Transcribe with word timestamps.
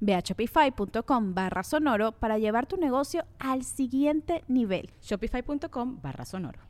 Ve 0.00 0.14
a 0.14 0.20
shopify.com 0.20 1.34
barra 1.34 1.62
sonoro 1.62 2.12
para 2.12 2.38
llevar 2.38 2.66
tu 2.66 2.76
negocio 2.76 3.24
al 3.38 3.64
siguiente 3.64 4.44
nivel. 4.48 4.90
Shopify.com 5.02 6.00
barra 6.00 6.24
sonoro. 6.24 6.60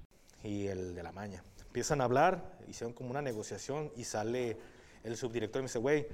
Y 0.42 0.66
el 0.66 0.95
de 0.95 1.02
la 1.02 1.12
maña. 1.12 1.42
Empiezan 1.66 2.01
a 2.01 2.05
hablar, 2.05 2.59
hicieron 2.66 2.92
como 2.92 3.11
una 3.11 3.23
negociación 3.23 3.92
y 3.97 4.05
sale 4.05 4.56
el 5.05 5.17
subdirector 5.17 5.61
y 5.61 5.62
me 5.62 5.69
dice, 5.69 5.78
güey, 5.78 6.06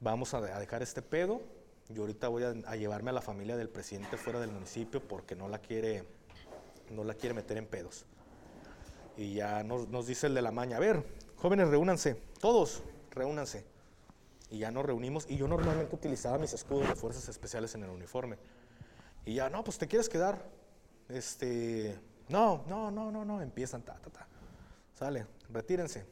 vamos 0.00 0.34
a 0.34 0.40
dejar 0.40 0.82
este 0.82 1.02
pedo. 1.02 1.42
Yo 1.88 2.02
ahorita 2.02 2.28
voy 2.28 2.44
a, 2.44 2.76
llevarme 2.76 3.10
a 3.10 3.12
la 3.12 3.20
familia 3.20 3.56
del 3.56 3.68
presidente 3.68 4.16
fuera 4.16 4.40
del 4.40 4.50
municipio 4.50 5.06
porque 5.06 5.36
no 5.36 5.48
la 5.48 5.58
quiere, 5.58 6.04
no 6.90 7.04
la 7.04 7.14
quiere 7.14 7.34
meter 7.34 7.58
en 7.58 7.66
pedos. 7.66 8.06
Y 9.16 9.34
ya 9.34 9.62
nos, 9.62 9.88
nos 9.88 10.06
dice 10.06 10.28
el 10.28 10.34
de 10.34 10.42
la 10.42 10.52
maña, 10.52 10.78
a 10.78 10.80
ver, 10.80 11.04
jóvenes, 11.36 11.68
reúnanse, 11.68 12.16
todos, 12.40 12.82
reúnanse 13.10 13.71
y 14.52 14.58
ya 14.58 14.70
nos 14.70 14.84
reunimos 14.84 15.24
y 15.30 15.38
yo 15.38 15.48
normalmente 15.48 15.94
utilizaba 15.96 16.36
mis 16.36 16.52
escudos 16.52 16.86
de 16.86 16.94
fuerzas 16.94 17.26
especiales 17.26 17.74
en 17.74 17.84
el 17.84 17.88
uniforme. 17.90 18.36
Y 19.24 19.36
ya, 19.36 19.48
no, 19.48 19.64
pues 19.64 19.78
te 19.78 19.88
quieres 19.88 20.10
quedar. 20.10 20.44
Este, 21.08 21.98
no, 22.28 22.62
no, 22.68 22.90
no, 22.90 23.10
no, 23.10 23.24
no, 23.24 23.40
empiezan, 23.40 23.80
ta, 23.80 23.94
ta, 23.94 24.10
ta. 24.10 24.28
Sale, 24.92 25.26
retírense. 25.48 26.04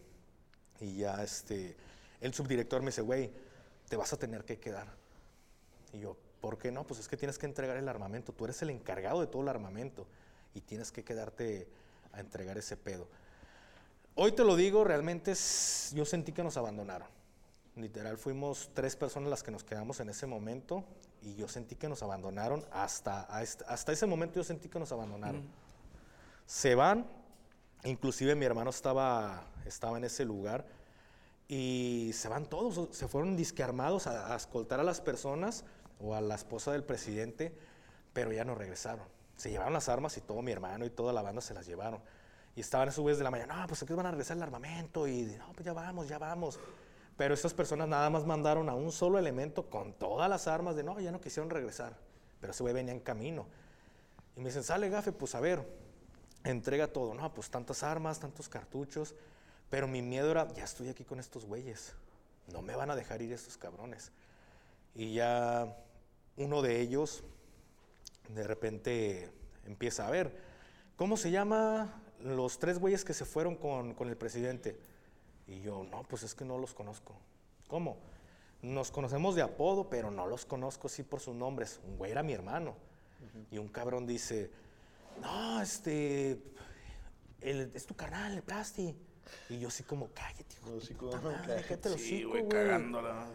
Y 0.81 0.97
ya, 0.97 1.23
este, 1.23 1.77
el 2.23 2.33
subdirector 2.33 2.81
me 2.81 2.87
dice, 2.87 3.03
güey, 3.03 3.31
te 3.91 3.97
vas 3.97 4.15
a 4.15 4.19
tener 4.19 4.47
que 4.47 4.59
quedar. 4.59 4.87
Y 5.93 6.01
yo, 6.01 6.17
¿por 6.41 6.57
qué 6.57 6.73
no? 6.73 6.87
Pues 6.87 6.99
es 6.99 7.09
que 7.09 7.19
tienes 7.19 7.37
que 7.37 7.45
entregar 7.45 7.77
el 7.77 7.91
armamento. 7.91 8.33
Tú 8.33 8.47
eres 8.47 8.63
el 8.63 8.71
encargado 8.71 9.21
de 9.21 9.27
todo 9.27 9.43
el 9.43 9.49
armamento 9.49 10.07
y 10.55 10.63
tienes 10.63 10.91
que 10.93 11.05
quedarte 11.05 11.69
a 12.13 12.21
entregar 12.21 12.57
ese 12.57 12.79
pedo. 12.79 13.07
Hoy 14.15 14.33
te 14.33 14.45
lo 14.45 14.57
digo, 14.57 14.83
realmente 14.83 15.35
yo 15.93 16.07
sentí 16.07 16.33
que 16.33 16.43
nos 16.43 16.57
abandonaron 16.57 17.20
Literal, 17.77 18.19
fuimos 18.19 18.71
tres 18.75 18.97
personas 18.97 19.31
las 19.31 19.43
que 19.43 19.51
nos 19.51 19.65
quedamos 19.65 20.01
en 20.01 20.09
ese 20.09 20.27
momento 20.27 20.85
y 21.23 21.35
yo 21.37 21.49
sentí 21.49 21.77
que 21.77 21.89
nos 21.89 22.03
abandonaron. 22.03 22.65
Hasta, 22.73 23.23
hasta 23.23 23.93
ese 23.93 24.07
momento 24.07 24.37
yo 24.37 24.45
sentí 24.45 24.69
que 24.69 24.79
nos 24.79 24.93
abandonaron. 24.93 25.49
Se 26.47 26.75
van, 26.75 27.07
inclusive 27.85 28.35
mi 28.35 28.45
hermano 28.45 28.71
estaba, 28.71 29.45
estaba 29.67 29.99
en 29.99 30.05
ese 30.05 30.25
lugar 30.25 30.67
y 31.47 32.11
se 32.15 32.29
van 32.29 32.47
todos, 32.47 32.95
se 32.95 33.09
fueron 33.09 33.37
disquearmados 33.37 34.07
a, 34.07 34.33
a 34.33 34.37
escoltar 34.37 34.81
a 34.81 34.85
las 34.85 35.01
personas 35.01 35.65
o 36.01 36.15
a 36.15 36.21
la 36.21 36.35
esposa 36.35 36.73
del 36.73 36.85
presidente, 36.85 37.55
pero 38.13 38.33
ya 38.33 38.45
no 38.45 38.55
regresaron. 38.55 39.07
Se 39.37 39.51
llevaron 39.51 39.73
las 39.73 39.89
armas 39.89 40.17
y 40.17 40.21
todo 40.21 40.43
mi 40.43 40.53
hermano 40.53 40.85
y 40.85 40.91
toda 40.91 41.13
la 41.13 41.23
banda 41.23 41.41
se 41.41 41.55
las 41.55 41.67
llevaron. 41.67 42.01
Y 42.57 42.61
estaban 42.61 42.89
esos 42.89 43.01
güeyes 43.03 43.19
de 43.19 43.25
la 43.25 43.31
mañana, 43.31 43.61
no, 43.61 43.67
pues 43.69 43.83
aquí 43.83 43.93
van 43.95 44.07
a 44.07 44.11
regresar 44.11 44.37
el 44.37 44.43
armamento 44.43 45.07
y 45.07 45.23
no, 45.39 45.53
pues 45.53 45.65
ya 45.65 45.73
vamos, 45.73 46.09
ya 46.09 46.19
vamos. 46.19 46.59
Pero 47.21 47.35
estas 47.35 47.53
personas 47.53 47.87
nada 47.87 48.09
más 48.09 48.25
mandaron 48.25 48.71
a 48.71 48.75
un 48.75 48.91
solo 48.91 49.19
elemento 49.19 49.69
con 49.69 49.93
todas 49.93 50.27
las 50.31 50.47
armas 50.47 50.75
de 50.75 50.83
no, 50.83 50.99
ya 51.01 51.13
no 51.13 51.21
quisieron 51.21 51.51
regresar. 51.51 51.95
Pero 52.41 52.53
ese 52.53 52.63
güey 52.63 52.73
venía 52.73 52.95
en 52.95 53.01
camino. 53.01 53.45
Y 54.39 54.41
me 54.41 54.47
dicen, 54.47 54.63
sale 54.63 54.89
gafe, 54.89 55.13
pues 55.13 55.35
a 55.35 55.41
ver, 55.41 55.63
entrega 56.45 56.87
todo. 56.87 57.13
No, 57.13 57.35
pues 57.35 57.51
tantas 57.51 57.83
armas, 57.83 58.21
tantos 58.21 58.49
cartuchos. 58.49 59.15
Pero 59.69 59.87
mi 59.87 60.01
miedo 60.01 60.31
era, 60.31 60.51
ya 60.55 60.65
estoy 60.65 60.89
aquí 60.89 61.05
con 61.05 61.21
estos 61.21 61.45
güeyes. 61.45 61.93
No 62.51 62.63
me 62.63 62.75
van 62.75 62.91
a 62.91 62.97
dejar 62.97 63.21
ir 63.21 63.35
estos 63.35 63.59
cabrones. 63.59 64.13
Y 64.95 65.13
ya 65.13 65.77
uno 66.39 66.63
de 66.63 66.81
ellos 66.81 67.23
de 68.31 68.45
repente 68.45 69.31
empieza 69.67 70.07
a 70.07 70.11
ver, 70.11 70.35
¿cómo 70.97 71.19
se 71.19 71.31
llama 71.31 72.01
los 72.23 72.59
tres 72.59 72.79
güeyes 72.79 73.05
que 73.05 73.13
se 73.13 73.27
fueron 73.27 73.57
con, 73.57 73.93
con 73.93 74.09
el 74.09 74.17
presidente? 74.17 74.79
Y 75.51 75.61
yo, 75.63 75.85
no, 75.91 76.05
pues 76.05 76.23
es 76.23 76.35
que 76.35 76.45
no 76.45 76.59
los 76.59 76.73
conozco. 76.73 77.13
¿Cómo? 77.67 77.99
Nos 78.63 78.93
conocemos 78.93 79.35
de 79.35 79.43
apodo, 79.43 79.91
pero 79.91 80.11
no 80.11 80.27
los 80.27 80.47
conozco 80.47 80.87
así 80.87 81.03
por 81.03 81.21
sus 81.21 81.35
nombres. 81.35 81.81
Un 81.85 81.99
güey 81.99 82.13
era 82.13 82.23
mi 82.23 82.33
hermano. 82.33 82.77
Y 83.51 83.59
un 83.59 83.69
cabrón 83.69 84.07
dice, 84.07 84.51
no, 85.21 85.61
este, 85.61 86.41
es 87.41 87.85
tu 87.85 87.97
carnal, 87.97 88.33
el 88.33 88.43
Plasti. 88.43 88.95
Y 89.49 89.59
yo 89.59 89.69
así 89.69 89.83
como, 89.83 90.09
cállate, 90.15 90.55
hijo 90.91 91.11
cállate 91.45 91.99
sí, 91.99 92.23
güey, 92.23 92.49
cagándola. 92.49 93.27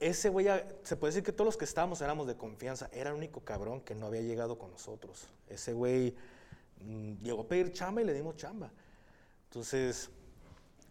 Ese 0.00 0.30
güey, 0.30 0.46
se 0.82 0.96
puede 0.96 1.12
decir 1.12 1.22
que 1.22 1.32
todos 1.32 1.46
los 1.46 1.56
que 1.58 1.66
estábamos 1.66 2.00
éramos 2.00 2.26
de 2.26 2.36
confianza. 2.36 2.88
Era 2.92 3.10
el 3.10 3.16
único 3.16 3.40
cabrón 3.40 3.82
que 3.82 3.94
no 3.94 4.06
había 4.06 4.22
llegado 4.22 4.58
con 4.58 4.70
nosotros. 4.70 5.28
Ese 5.48 5.74
güey 5.74 6.16
mm, 6.80 7.22
llegó 7.22 7.42
a 7.42 7.48
pedir 7.48 7.72
chamba 7.72 8.00
y 8.00 8.04
le 8.04 8.14
dimos 8.14 8.36
chamba. 8.36 8.70
Entonces, 9.44 10.10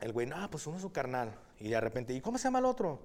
el 0.02 0.14
güey, 0.14 0.26
no, 0.28 0.50
pues 0.50 0.66
uno 0.68 0.78
es 0.78 0.82
su 0.82 0.92
carnal. 0.92 1.34
Y 1.60 1.70
de 1.70 1.80
repente, 1.80 2.14
¿y 2.14 2.22
cómo 2.22 2.38
se 2.38 2.46
llama 2.46 2.60
el 2.60 2.66
otro? 2.66 3.00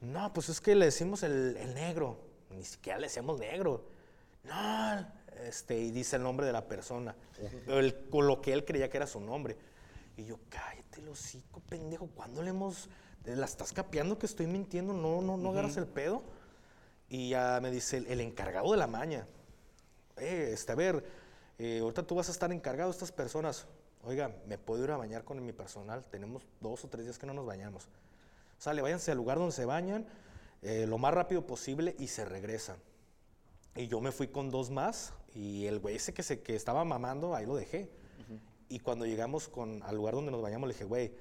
No, 0.00 0.32
pues 0.32 0.48
es 0.48 0.60
que 0.60 0.74
le 0.74 0.86
decimos 0.86 1.24
el, 1.24 1.54
negro. 1.74 2.18
Ni 2.50 2.64
siquiera 2.64 2.98
le 2.98 3.08
decimos 3.08 3.38
negro. 3.40 3.84
No, 4.44 5.06
este, 5.44 5.78
y 5.78 5.90
dice 5.90 6.16
el 6.16 6.22
nombre 6.22 6.46
de 6.46 6.52
la 6.52 6.66
persona. 6.66 7.14
El, 7.66 8.08
con 8.08 8.26
lo 8.26 8.40
que 8.40 8.52
él 8.52 8.64
creía 8.64 8.88
que 8.88 8.98
era 8.98 9.06
su 9.06 9.20
nombre. 9.20 9.56
Y 10.16 10.24
yo, 10.24 10.38
cállate, 10.48 11.02
lo 11.02 11.12
hocico, 11.12 11.60
pendejo. 11.60 12.06
¿Cuándo 12.08 12.42
le 12.42 12.50
hemos.? 12.50 12.88
¿La 13.24 13.46
estás 13.46 13.72
capeando 13.72 14.18
que 14.18 14.26
estoy 14.26 14.46
mintiendo? 14.46 14.92
No, 14.92 15.22
no, 15.22 15.36
no 15.36 15.50
agarras 15.50 15.76
el 15.76 15.86
pedo. 15.86 16.22
Y 17.08 17.30
ya 17.30 17.58
me 17.60 17.70
dice 17.70 17.98
el, 17.98 18.20
encargado 18.20 18.70
de 18.70 18.78
la 18.78 18.86
maña. 18.86 19.26
Eh, 20.16 20.50
este, 20.52 20.72
a 20.72 20.74
ver, 20.76 21.04
eh, 21.58 21.80
ahorita 21.80 22.04
tú 22.04 22.14
vas 22.14 22.28
a 22.28 22.32
estar 22.32 22.52
encargado 22.52 22.90
de 22.90 22.94
estas 22.94 23.12
personas 23.12 23.66
oiga, 24.02 24.34
¿me 24.46 24.58
puedo 24.58 24.84
ir 24.84 24.90
a 24.90 24.96
bañar 24.96 25.24
con 25.24 25.44
mi 25.44 25.52
personal? 25.52 26.04
Tenemos 26.04 26.46
dos 26.60 26.84
o 26.84 26.88
tres 26.88 27.04
días 27.04 27.18
que 27.18 27.26
no 27.26 27.34
nos 27.34 27.46
bañamos. 27.46 27.88
Sale, 28.58 28.82
váyanse 28.82 29.10
al 29.10 29.16
lugar 29.16 29.38
donde 29.38 29.52
se 29.52 29.64
bañan 29.64 30.06
eh, 30.62 30.86
lo 30.86 30.98
más 30.98 31.12
rápido 31.14 31.46
posible 31.46 31.96
y 31.98 32.08
se 32.08 32.24
regresan. 32.24 32.76
Y 33.74 33.88
yo 33.88 34.00
me 34.00 34.12
fui 34.12 34.28
con 34.28 34.50
dos 34.50 34.70
más 34.70 35.14
y 35.34 35.66
el 35.66 35.78
güey 35.78 35.96
ese 35.96 36.12
que, 36.12 36.22
se, 36.22 36.42
que 36.42 36.54
estaba 36.54 36.84
mamando, 36.84 37.34
ahí 37.34 37.46
lo 37.46 37.56
dejé. 37.56 37.90
Y 38.68 38.78
cuando 38.78 39.04
llegamos 39.04 39.48
con, 39.48 39.82
al 39.82 39.96
lugar 39.96 40.14
donde 40.14 40.30
nos 40.30 40.40
bañamos, 40.40 40.66
le 40.66 40.74
dije, 40.74 40.84
güey, 40.84 41.12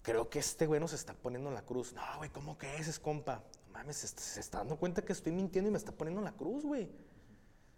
creo 0.00 0.30
que 0.30 0.38
este 0.38 0.66
güey 0.66 0.80
nos 0.80 0.94
está 0.94 1.12
poniendo 1.12 1.50
en 1.50 1.54
la 1.54 1.62
cruz. 1.62 1.92
No, 1.92 2.02
güey, 2.16 2.30
¿cómo 2.30 2.56
que 2.56 2.76
es, 2.76 2.88
es 2.88 2.98
compa? 2.98 3.42
mames, 3.72 3.96
se, 3.96 4.08
se, 4.08 4.40
está 4.40 4.58
dando 4.58 4.76
cuenta 4.76 5.02
que 5.02 5.12
estoy 5.12 5.32
mintiendo 5.32 5.68
y 5.68 5.72
me 5.72 5.78
está 5.78 5.92
poniendo 5.92 6.20
en 6.20 6.26
la 6.26 6.32
cruz, 6.32 6.64
güey. 6.64 6.88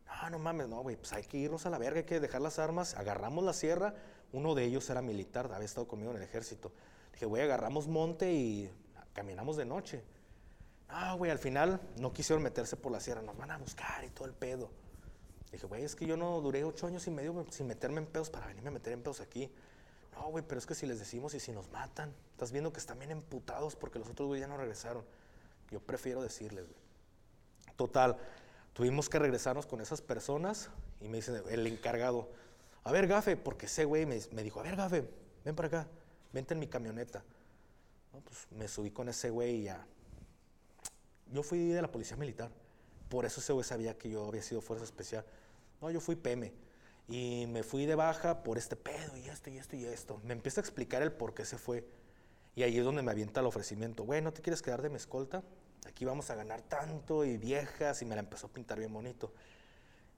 No, 0.07 0.31
no 0.31 0.39
mames, 0.39 0.69
no, 0.69 0.83
güey, 0.83 0.97
pues 0.97 1.13
hay 1.13 1.25
que 1.25 1.39
irnos 1.39 1.67
a 1.67 1.71
la 1.71 1.79
verga, 1.79 2.01
hay 2.01 2.07
que 2.07 2.21
dejar 2.21 2.41
las 2.41 2.59
armas. 2.59 2.95
Agarramos 2.95 3.45
la 3.45 3.53
sierra, 3.53 3.95
uno 4.35 4.55
de 4.55 4.65
ellos 4.65 4.91
era 4.91 5.01
militar, 5.01 5.49
había 5.53 5.65
estado 5.65 5.87
conmigo 5.87 6.11
en 6.11 6.19
el 6.19 6.25
ejército. 6.25 6.73
Dije, 7.13 7.25
güey, 7.27 7.43
agarramos 7.43 7.87
monte 7.87 8.33
y 8.33 8.69
caminamos 9.13 9.57
de 9.57 9.65
noche. 9.65 10.03
Ah, 10.89 11.15
güey, 11.15 11.31
al 11.31 11.39
final 11.39 11.81
no 11.99 12.13
quisieron 12.13 12.43
meterse 12.43 12.77
por 12.77 12.91
la 12.91 12.99
sierra, 12.99 13.23
nos 13.23 13.37
van 13.37 13.53
a 13.53 13.59
buscar 13.59 14.05
y 14.05 14.11
todo 14.11 14.27
el 14.27 14.35
pedo. 14.35 14.71
Dije, 15.53 15.67
güey, 15.67 15.85
es 15.85 15.95
que 15.95 16.05
yo 16.05 16.17
no 16.17 16.41
duré 16.41 16.65
ocho 16.65 16.89
años 16.89 17.07
y 17.07 17.13
medio 17.13 17.47
sin 17.51 17.69
meterme 17.69 17.99
en 17.99 18.07
pedos 18.07 18.29
para 18.29 18.49
venirme 18.49 18.71
a 18.71 18.73
meter 18.73 18.93
en 18.93 19.03
pedos 19.03 19.21
aquí. 19.21 19.53
No, 20.13 20.29
güey, 20.31 20.45
pero 20.47 20.59
es 20.59 20.67
que 20.67 20.75
si 20.75 20.85
les 20.85 20.99
decimos 20.99 21.33
y 21.35 21.41
si 21.41 21.53
nos 21.53 21.71
matan, 21.71 22.13
estás 22.33 22.51
viendo 22.51 22.73
que 22.73 22.81
están 22.81 22.99
bien 22.99 23.13
emputados 23.13 23.77
porque 23.77 24.01
los 24.01 24.09
otros 24.09 24.27
güey 24.27 24.41
ya 24.41 24.49
no 24.49 24.57
regresaron. 24.57 25.05
Yo 25.71 25.79
prefiero 25.79 26.23
decirles, 26.23 26.67
güey. 26.67 26.81
Total, 27.77 28.17
tuvimos 28.73 29.09
que 29.09 29.21
regresarnos 29.21 29.67
con 29.67 29.81
esas 29.81 30.01
personas 30.03 30.71
y 31.01 31.09
me 31.09 31.19
dice 31.19 31.43
el 31.51 31.67
encargado, 31.67 32.31
a 32.85 32.93
ver, 32.93 33.07
Gafe, 33.07 33.37
porque 33.37 33.67
ese 33.67 33.85
güey 33.85 34.05
me, 34.07 34.43
dijo, 34.43 34.61
a 34.61 34.63
ver, 34.63 34.77
Gafe, 34.77 35.09
ven 35.45 35.57
para 35.57 35.69
acá, 35.69 35.89
vente 36.33 36.53
en 36.53 36.61
mi 36.61 36.69
camioneta. 36.69 37.25
pues 38.13 38.47
me 38.51 38.69
subí 38.69 38.91
con 38.91 39.09
ese 39.09 39.31
güey 39.31 39.57
y 39.57 39.63
ya. 39.65 39.87
Yo 41.33 41.43
fui 41.43 41.69
de 41.69 41.81
la 41.81 41.91
policía 41.91 42.17
militar, 42.17 42.51
por 43.09 43.25
eso 43.25 43.41
ese 43.41 43.55
güey 43.55 43.65
sabía 43.65 43.97
que 43.97 44.11
yo 44.11 44.27
había 44.27 44.43
sido 44.43 44.61
fuerza 44.61 44.85
especial. 44.85 45.25
No, 45.81 45.91
yo 45.91 46.01
fui 46.01 46.15
PM. 46.15 46.53
Y 47.09 47.47
me 47.49 47.63
fui 47.63 47.87
de 47.87 47.95
baja 47.95 48.43
por 48.43 48.57
este 48.59 48.77
pedo 48.77 49.17
y 49.17 49.29
esto 49.29 49.51
y 49.51 49.59
esto 49.59 49.77
y 49.77 49.85
esto. 49.85 50.21
Me 50.25 50.33
empieza 50.33 50.61
a 50.61 50.63
explicar 50.63 51.03
el 51.03 51.13
por 51.13 51.35
qué 51.35 51.45
se 51.45 51.59
fue. 51.59 51.87
Y 52.57 52.63
ahí 52.63 52.79
es 52.79 52.85
donde 52.85 53.03
me 53.03 53.11
avienta 53.11 53.41
el 53.41 53.47
ofrecimiento. 53.47 54.05
Güey, 54.05 54.23
¿no 54.23 54.33
te 54.33 54.41
quieres 54.43 54.63
quedar 54.63 54.81
de 54.81 54.89
mi 54.89 54.97
escolta? 54.97 55.43
Aquí 55.87 56.05
vamos 56.05 56.31
a 56.31 56.35
ganar 56.35 56.63
tanto 56.63 57.25
y 57.25 57.37
viejas. 57.37 58.01
Y 58.01 58.05
me 58.05 58.15
la 58.15 58.21
empezó 58.21 58.47
a 58.47 58.51
pintar 58.51 58.79
bien 58.79 58.93
bonito. 58.93 59.33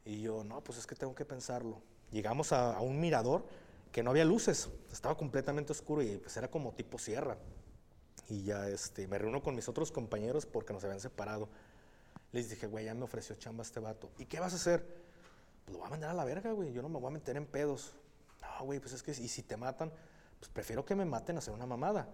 Y 0.04 0.20
yo, 0.20 0.44
no, 0.44 0.62
pues 0.62 0.78
es 0.78 0.86
que 0.86 0.94
tengo 0.94 1.14
que 1.14 1.24
pensarlo. 1.24 1.80
Llegamos 2.16 2.50
a, 2.52 2.74
a 2.74 2.80
un 2.80 2.98
mirador 2.98 3.44
que 3.92 4.02
no 4.02 4.08
había 4.08 4.24
luces. 4.24 4.70
Estaba 4.90 5.18
completamente 5.18 5.72
oscuro 5.72 6.02
y 6.02 6.16
pues 6.16 6.34
era 6.38 6.50
como 6.50 6.72
tipo 6.72 6.98
sierra. 6.98 7.36
Y 8.30 8.42
ya 8.44 8.66
este, 8.70 9.06
me 9.06 9.18
reúno 9.18 9.42
con 9.42 9.54
mis 9.54 9.68
otros 9.68 9.92
compañeros 9.92 10.46
porque 10.46 10.72
nos 10.72 10.82
habían 10.82 10.98
separado. 10.98 11.50
Les 12.32 12.48
dije, 12.48 12.68
güey, 12.68 12.86
ya 12.86 12.94
me 12.94 13.04
ofreció 13.04 13.36
chamba 13.36 13.64
este 13.64 13.80
vato. 13.80 14.10
¿Y 14.16 14.24
qué 14.24 14.40
vas 14.40 14.54
a 14.54 14.56
hacer? 14.56 14.82
Pues 15.66 15.74
lo 15.74 15.80
voy 15.80 15.88
a 15.88 15.90
mandar 15.90 16.08
a 16.08 16.14
la 16.14 16.24
verga, 16.24 16.52
güey. 16.52 16.72
Yo 16.72 16.80
no 16.80 16.88
me 16.88 16.98
voy 16.98 17.08
a 17.08 17.10
meter 17.10 17.36
en 17.36 17.44
pedos. 17.44 17.92
No, 18.40 18.64
güey, 18.64 18.80
pues 18.80 18.94
es 18.94 19.02
que, 19.02 19.10
y 19.10 19.28
si 19.28 19.42
te 19.42 19.58
matan, 19.58 19.92
pues 20.38 20.50
prefiero 20.50 20.86
que 20.86 20.94
me 20.94 21.04
maten 21.04 21.36
a 21.36 21.40
hacer 21.40 21.52
una 21.52 21.66
mamada. 21.66 22.08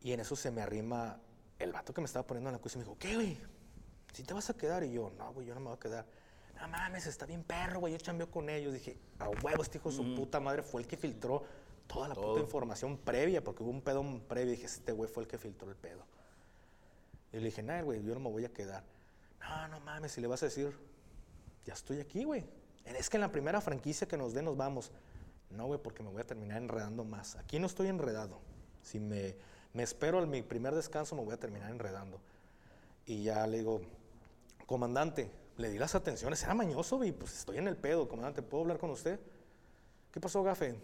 Y 0.00 0.12
en 0.12 0.20
eso 0.20 0.34
se 0.34 0.50
me 0.50 0.62
arrima 0.62 1.20
el 1.58 1.72
vato 1.72 1.92
que 1.92 2.00
me 2.00 2.06
estaba 2.06 2.26
poniendo 2.26 2.48
en 2.48 2.54
la 2.54 2.58
cuisa 2.58 2.78
y 2.78 2.78
me 2.78 2.84
dijo, 2.84 2.96
¿qué, 2.98 3.14
güey? 3.16 3.38
¿Si 4.14 4.22
te 4.22 4.32
vas 4.32 4.48
a 4.48 4.54
quedar? 4.54 4.82
Y 4.82 4.92
yo, 4.92 5.12
no, 5.18 5.30
güey, 5.34 5.46
yo 5.46 5.52
no 5.52 5.60
me 5.60 5.66
voy 5.66 5.76
a 5.76 5.78
quedar. 5.78 6.06
No 6.60 6.68
mames, 6.68 7.06
está 7.06 7.26
bien 7.26 7.42
perro, 7.42 7.80
güey. 7.80 7.92
Yo 7.92 7.98
chambeo 7.98 8.30
con 8.30 8.48
ellos. 8.48 8.72
Dije, 8.72 8.96
a 9.18 9.28
huevo, 9.28 9.62
este 9.62 9.78
hijo 9.78 9.90
de 9.90 9.96
su 9.96 10.14
puta 10.14 10.40
madre 10.40 10.62
fue 10.62 10.82
el 10.82 10.86
que 10.86 10.96
filtró 10.96 11.44
toda 11.86 12.08
la 12.08 12.14
puta 12.14 12.40
información 12.40 12.96
previa, 12.96 13.42
porque 13.42 13.62
hubo 13.62 13.70
un 13.70 13.82
pedo 13.82 14.02
previo. 14.28 14.52
Dije, 14.52 14.66
este 14.66 14.92
güey 14.92 15.10
fue 15.10 15.24
el 15.24 15.28
que 15.28 15.38
filtró 15.38 15.68
el 15.68 15.76
pedo. 15.76 16.04
Y 17.32 17.38
le 17.38 17.46
dije, 17.46 17.62
nah, 17.62 17.82
güey, 17.82 18.02
yo 18.02 18.14
no 18.14 18.20
me 18.20 18.30
voy 18.30 18.44
a 18.44 18.52
quedar. 18.52 18.84
No, 19.40 19.68
no 19.68 19.80
mames, 19.80 20.12
si 20.12 20.20
le 20.20 20.26
vas 20.26 20.42
a 20.42 20.46
decir, 20.46 20.76
ya 21.64 21.74
estoy 21.74 22.00
aquí, 22.00 22.24
güey. 22.24 22.44
Es 22.84 23.10
que 23.10 23.16
en 23.16 23.22
la 23.22 23.32
primera 23.32 23.60
franquicia 23.60 24.06
que 24.06 24.16
nos 24.16 24.32
dé 24.34 24.42
nos 24.42 24.56
vamos. 24.56 24.92
No, 25.50 25.66
güey, 25.66 25.80
porque 25.80 26.02
me 26.02 26.10
voy 26.10 26.20
a 26.20 26.26
terminar 26.26 26.58
enredando 26.58 27.04
más. 27.04 27.36
Aquí 27.36 27.58
no 27.58 27.66
estoy 27.66 27.88
enredado. 27.88 28.40
Si 28.82 29.00
me, 29.00 29.36
me 29.72 29.82
espero 29.82 30.18
al 30.18 30.26
mi 30.26 30.42
primer 30.42 30.74
descanso, 30.74 31.16
me 31.16 31.24
voy 31.24 31.34
a 31.34 31.38
terminar 31.38 31.70
enredando. 31.70 32.20
Y 33.06 33.24
ya 33.24 33.46
le 33.46 33.58
digo, 33.58 33.80
comandante, 34.66 35.30
le 35.56 35.70
di 35.70 35.78
las 35.78 35.94
atenciones, 35.94 36.42
era 36.42 36.54
mañoso, 36.54 37.02
y 37.04 37.12
pues 37.12 37.38
estoy 37.38 37.58
en 37.58 37.68
el 37.68 37.76
pedo, 37.76 38.08
comandante, 38.08 38.42
¿puedo 38.42 38.62
hablar 38.62 38.78
con 38.78 38.90
usted? 38.90 39.20
¿Qué 40.10 40.20
pasó, 40.20 40.42
gafe? 40.42 40.76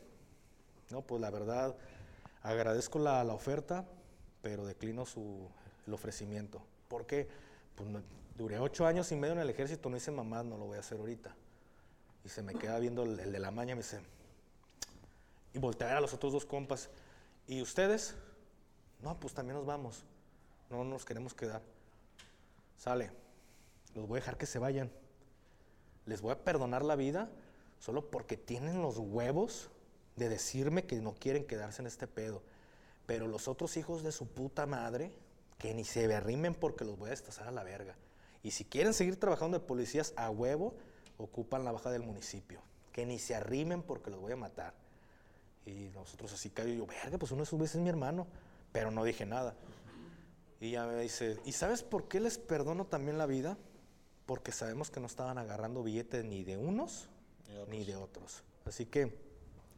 No, 0.90 1.02
pues 1.02 1.20
la 1.20 1.31
verdad, 1.31 1.76
agradezco 2.43 2.99
la, 2.99 3.22
la 3.25 3.34
oferta, 3.34 3.87
pero 4.43 4.64
declino 4.64 5.06
su, 5.06 5.49
el 5.87 5.94
ofrecimiento. 5.94 6.62
¿Por 6.88 7.06
qué? 7.06 7.28
Pues 7.75 7.88
duré 8.37 8.58
ocho 8.58 8.87
años 8.87 9.11
y 9.12 9.17
medio 9.17 9.34
en 9.34 9.40
el 9.40 9.50
ejército, 9.50 9.90
no 9.90 9.96
hice 9.96 10.11
mamás, 10.11 10.44
no 10.44 10.56
lo 10.56 10.67
voy 10.67 10.76
a 10.76 10.81
hacer 10.81 10.99
ahorita. 10.99 11.34
Y 12.25 12.28
se 12.28 12.43
me 12.43 12.55
queda 12.55 12.78
viendo 12.78 13.02
el, 13.02 13.16
de 13.16 13.38
la 13.38 13.50
maña, 13.50 13.75
me 13.75 13.82
dice, 13.82 14.00
y 15.52 15.58
ver 15.58 15.82
a 15.82 16.00
los 16.00 16.14
otros 16.14 16.32
dos 16.32 16.46
compas, 16.46 16.90
¿y 17.46 17.62
ustedes? 17.62 18.14
No, 19.00 19.19
pues 19.19 19.34
también 19.34 19.56
nos 19.56 19.66
vamos, 19.66 20.05
no 20.69 20.84
nos 20.84 21.05
queremos 21.05 21.34
quedar. 21.34 21.62
Sale, 22.76 23.11
los 23.94 24.06
voy 24.06 24.19
a 24.19 24.20
dejar 24.20 24.37
que 24.37 24.46
se 24.46 24.58
vayan. 24.58 24.90
Les 26.06 26.20
voy 26.20 26.32
a 26.32 26.44
perdonar 26.44 26.84
la 26.84 26.96
vida 26.96 27.31
solo 27.78 28.10
porque 28.10 28.37
tienen 28.37 28.82
los 28.82 28.98
huevos 28.98 29.70
de 30.16 30.28
decirme 30.28 30.84
que 30.84 31.00
no 31.00 31.14
quieren 31.14 31.46
quedarse 31.46 31.82
en 31.82 31.87
este 31.87 32.06
pedo. 32.06 32.42
Pero 33.06 33.26
los 33.26 33.48
otros 33.48 33.76
hijos 33.76 34.02
de 34.02 34.12
su 34.12 34.26
puta 34.26 34.66
madre, 34.66 35.12
que 35.58 35.75
ni 35.75 35.84
se 35.84 36.14
arrimen 36.14 36.54
porque 36.54 36.84
los 36.84 36.98
voy 36.98 37.08
a 37.08 37.10
destazar 37.10 37.48
a 37.48 37.52
la 37.52 37.64
verga. 37.64 37.96
Y 38.42 38.52
si 38.52 38.64
quieren 38.64 38.94
seguir 38.94 39.19
trabajando 39.19 39.58
de 39.58 39.64
policías 39.64 40.14
a 40.16 40.31
huevo, 40.31 40.75
ocupan 41.19 41.64
la 41.64 41.72
baja 41.72 41.90
del 41.90 42.02
municipio. 42.02 42.60
Que 42.92 43.06
ni 43.06 43.19
se 43.19 43.34
arrimen 43.34 43.82
porque 43.82 44.10
los 44.10 44.20
voy 44.20 44.32
a 44.32 44.37
matar. 44.37 44.75
Y 45.66 45.90
nosotros 45.94 46.32
así 46.32 46.50
cayó 46.50 46.72
yo, 46.72 46.87
verga, 46.87 47.19
pues 47.19 47.32
uno 47.32 47.42
de 47.42 47.46
sus 47.46 47.58
veces 47.58 47.76
es 47.76 47.82
mi 47.82 47.88
hermano. 47.88 48.26
Pero 48.72 48.90
no 48.90 49.04
dije 49.04 49.26
nada. 49.26 49.54
Y 50.60 50.72
ya 50.72 50.87
me 50.87 51.00
dice, 51.00 51.38
¿y 51.44 51.52
sabes 51.52 51.82
por 51.82 52.08
qué 52.08 52.20
les 52.20 52.38
perdono 52.38 52.87
también 52.87 53.19
la 53.19 53.26
vida? 53.26 53.56
Porque 54.26 54.52
sabemos 54.52 54.90
que 54.90 55.00
no 55.00 55.06
estaban 55.06 55.38
agarrando 55.38 55.82
billetes 55.82 56.25
ni 56.25 56.44
de 56.44 56.56
unos 56.56 57.08
ni 57.69 57.84
de 57.84 57.96
otros. 57.96 58.43
Así 58.64 58.87
que 58.87 59.12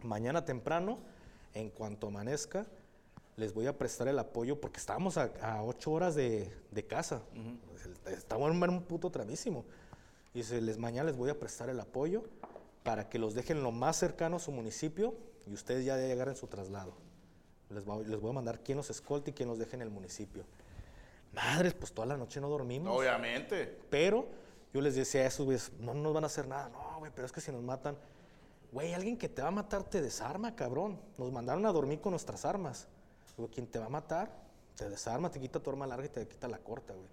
mañana 0.02 0.44
temprano, 0.44 0.98
en 1.54 1.70
cuanto 1.70 2.08
amanezca, 2.08 2.66
les 3.36 3.54
voy 3.54 3.66
a 3.66 3.78
prestar 3.78 4.08
el 4.08 4.18
apoyo 4.18 4.60
porque 4.60 4.78
estábamos 4.78 5.16
a, 5.16 5.30
a 5.40 5.62
ocho 5.62 5.90
horas 5.92 6.14
de, 6.14 6.52
de 6.70 6.86
casa. 6.86 7.22
El- 7.34 8.12
Estamos 8.12 8.50
en 8.50 8.62
un 8.70 8.82
puto 8.82 9.10
tramísimo. 9.10 9.64
Y 10.34 10.38
dice, 10.38 10.60
les, 10.60 10.76
mañana 10.78 11.08
les 11.08 11.16
voy 11.16 11.30
a 11.30 11.38
prestar 11.38 11.70
el 11.70 11.80
apoyo 11.80 12.24
para 12.82 13.08
que 13.08 13.18
los 13.18 13.34
dejen 13.34 13.62
lo 13.62 13.70
más 13.72 13.96
cercano 13.96 14.36
a 14.36 14.40
su 14.40 14.50
municipio 14.52 15.14
y 15.46 15.54
ustedes 15.54 15.84
ya 15.84 15.94
agarren 15.94 16.36
su 16.36 16.46
traslado. 16.46 16.92
Les 17.70 17.84
voy, 17.84 18.04
les 18.04 18.20
voy 18.20 18.30
a 18.30 18.34
mandar 18.34 18.60
quién 18.62 18.76
los 18.76 18.90
escolte 18.90 19.30
y 19.30 19.34
quién 19.34 19.48
los 19.48 19.58
deje 19.58 19.76
en 19.76 19.82
el 19.82 19.90
municipio. 19.90 20.44
Madres, 21.32 21.75
pues 21.75 21.93
toda 21.93 22.06
la 22.06 22.17
noche 22.17 22.40
no 22.40 22.49
dormimos. 22.49 22.96
Obviamente. 22.96 23.79
Pero 23.90 24.29
yo 24.73 24.81
les 24.81 24.94
decía 24.94 25.23
a 25.23 25.26
esos 25.26 25.44
güeyes, 25.44 25.73
no 25.79 25.94
nos 25.94 26.12
van 26.12 26.25
a 26.25 26.26
hacer 26.26 26.46
nada. 26.46 26.69
No, 26.69 26.99
güey, 26.99 27.12
pero 27.14 27.26
es 27.26 27.32
que 27.32 27.40
si 27.40 27.50
nos 27.50 27.62
matan, 27.62 27.96
güey, 28.70 28.93
alguien 28.94 29.17
que 29.17 29.29
te 29.29 29.43
va 29.43 29.49
a 29.49 29.52
matar 29.52 29.84
te 29.84 30.00
desarma, 30.00 30.55
cabrón. 30.55 31.00
Nos 31.19 31.32
mandaron 31.32 31.64
a 31.67 31.73
dormir 31.73 32.00
con 32.00 32.12
nuestras 32.12 32.44
armas. 32.44 32.87
Digo, 33.37 33.49
quien 33.49 33.67
te 33.67 33.79
va 33.79 33.87
a 33.87 33.90
matar, 33.90 34.31
te 34.76 34.88
desarma, 34.88 35.31
te 35.31 35.40
quita 35.40 35.61
tu 35.61 35.70
arma 35.70 35.87
larga 35.87 36.06
y 36.06 36.08
te 36.11 36.26
quita 36.29 36.49
la 36.49 36.58
corta, 36.58 36.93
güey. 36.93 37.08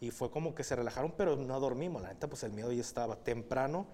Y 0.00 0.10
fue 0.10 0.30
como 0.30 0.54
que 0.54 0.64
se 0.64 0.76
relajaron, 0.76 1.12
pero 1.16 1.36
no 1.36 1.60
dormimos. 1.60 2.02
La 2.02 2.08
neta, 2.08 2.28
pues 2.28 2.42
el 2.44 2.52
miedo 2.52 2.72
ya 2.72 2.80
estaba. 2.80 3.16
Temprano, 3.16 3.86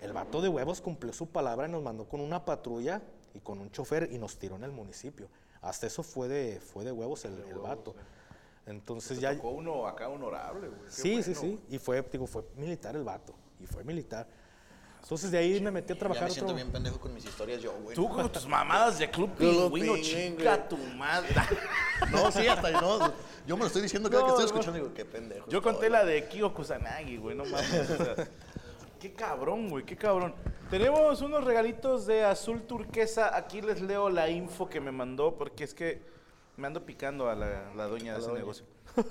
el 0.00 0.12
vato 0.12 0.40
de 0.42 0.48
huevos 0.48 0.80
cumplió 0.80 1.12
su 1.12 1.28
palabra 1.28 1.66
y 1.66 1.70
nos 1.70 1.82
mandó 1.82 2.08
con 2.08 2.20
una 2.20 2.44
patrulla 2.44 3.02
y 3.34 3.40
con 3.40 3.60
un 3.60 3.70
chofer 3.70 4.10
y 4.12 4.18
nos 4.18 4.38
tiró 4.38 4.56
en 4.56 4.64
el 4.64 4.72
municipio. 4.72 5.28
Hasta 5.62 5.86
eso 5.86 6.02
fue 6.02 6.28
de, 6.28 6.60
fue 6.60 6.84
de 6.84 6.92
huevos 6.92 7.24
el, 7.24 7.38
el 7.48 7.58
vato. 7.58 7.94
Entonces 8.66 9.20
ya... 9.20 9.34
tocó 9.34 9.50
uno 9.50 9.86
acá 9.86 10.08
honorable, 10.08 10.68
güey. 10.68 10.80
Sí, 10.88 11.22
sí, 11.22 11.32
bueno, 11.34 11.58
sí. 11.58 11.64
Y 11.70 11.78
fue, 11.78 12.02
digo, 12.12 12.26
fue 12.26 12.44
militar 12.56 12.96
el 12.96 13.04
vato. 13.04 13.34
Y 13.60 13.66
fue 13.66 13.84
militar. 13.84 14.26
Entonces 15.02 15.30
de 15.30 15.38
ahí 15.38 15.60
me 15.60 15.70
metí 15.70 15.92
a 15.92 15.94
Ya 15.94 16.00
trabajar 16.00 16.24
me 16.24 16.30
siento 16.30 16.46
otro. 16.52 16.56
bien 16.56 16.72
pendejo 16.72 16.98
con 16.98 17.14
mis 17.14 17.24
historias 17.24 17.62
yo, 17.62 17.72
güey. 17.80 17.94
Tú 17.94 18.08
con 18.08 18.30
tus 18.30 18.44
mamadas 18.48 18.98
de 18.98 19.08
Club 19.08 19.30
Pingüino, 19.36 19.96
chica 19.98 20.68
tu 20.68 20.76
madre. 20.76 21.28
No, 22.10 22.30
sí, 22.30 22.46
hasta 22.46 22.72
no. 22.72 23.12
Yo 23.46 23.56
me 23.56 23.60
lo 23.60 23.66
estoy 23.68 23.82
diciendo 23.82 24.10
cada 24.10 24.22
No, 24.22 24.26
que 24.26 24.32
estoy 24.32 24.46
escuchando. 24.46 24.78
Digo, 24.78 24.92
qué 24.92 25.04
pendejo. 25.04 25.48
Yo 25.48 25.62
conté 25.62 25.88
la 25.88 26.04
de 26.04 26.26
Kyo 26.28 26.52
Kusanagi, 26.52 27.16
güey, 27.18 27.36
no 27.36 27.44
mames. 27.44 27.88
o 27.90 27.96
sea, 27.96 28.28
qué 29.00 29.12
cabrón, 29.14 29.70
güey, 29.70 29.84
qué 29.84 29.96
cabrón. 29.96 30.34
Tenemos 30.68 31.22
unos 31.22 31.44
regalitos 31.44 32.04
de 32.06 32.24
azul 32.24 32.62
turquesa. 32.62 33.36
Aquí 33.36 33.62
les 33.62 33.80
leo 33.80 34.10
la 34.10 34.28
info 34.28 34.68
que 34.68 34.80
me 34.80 34.90
mandó 34.90 35.36
porque 35.36 35.62
es 35.64 35.72
que 35.72 36.02
me 36.56 36.66
ando 36.66 36.84
picando 36.84 37.28
a 37.28 37.34
la, 37.34 37.72
la 37.74 37.86
dueña 37.86 38.14
de 38.14 38.20
ese 38.20 38.32
negocio. 38.32 38.64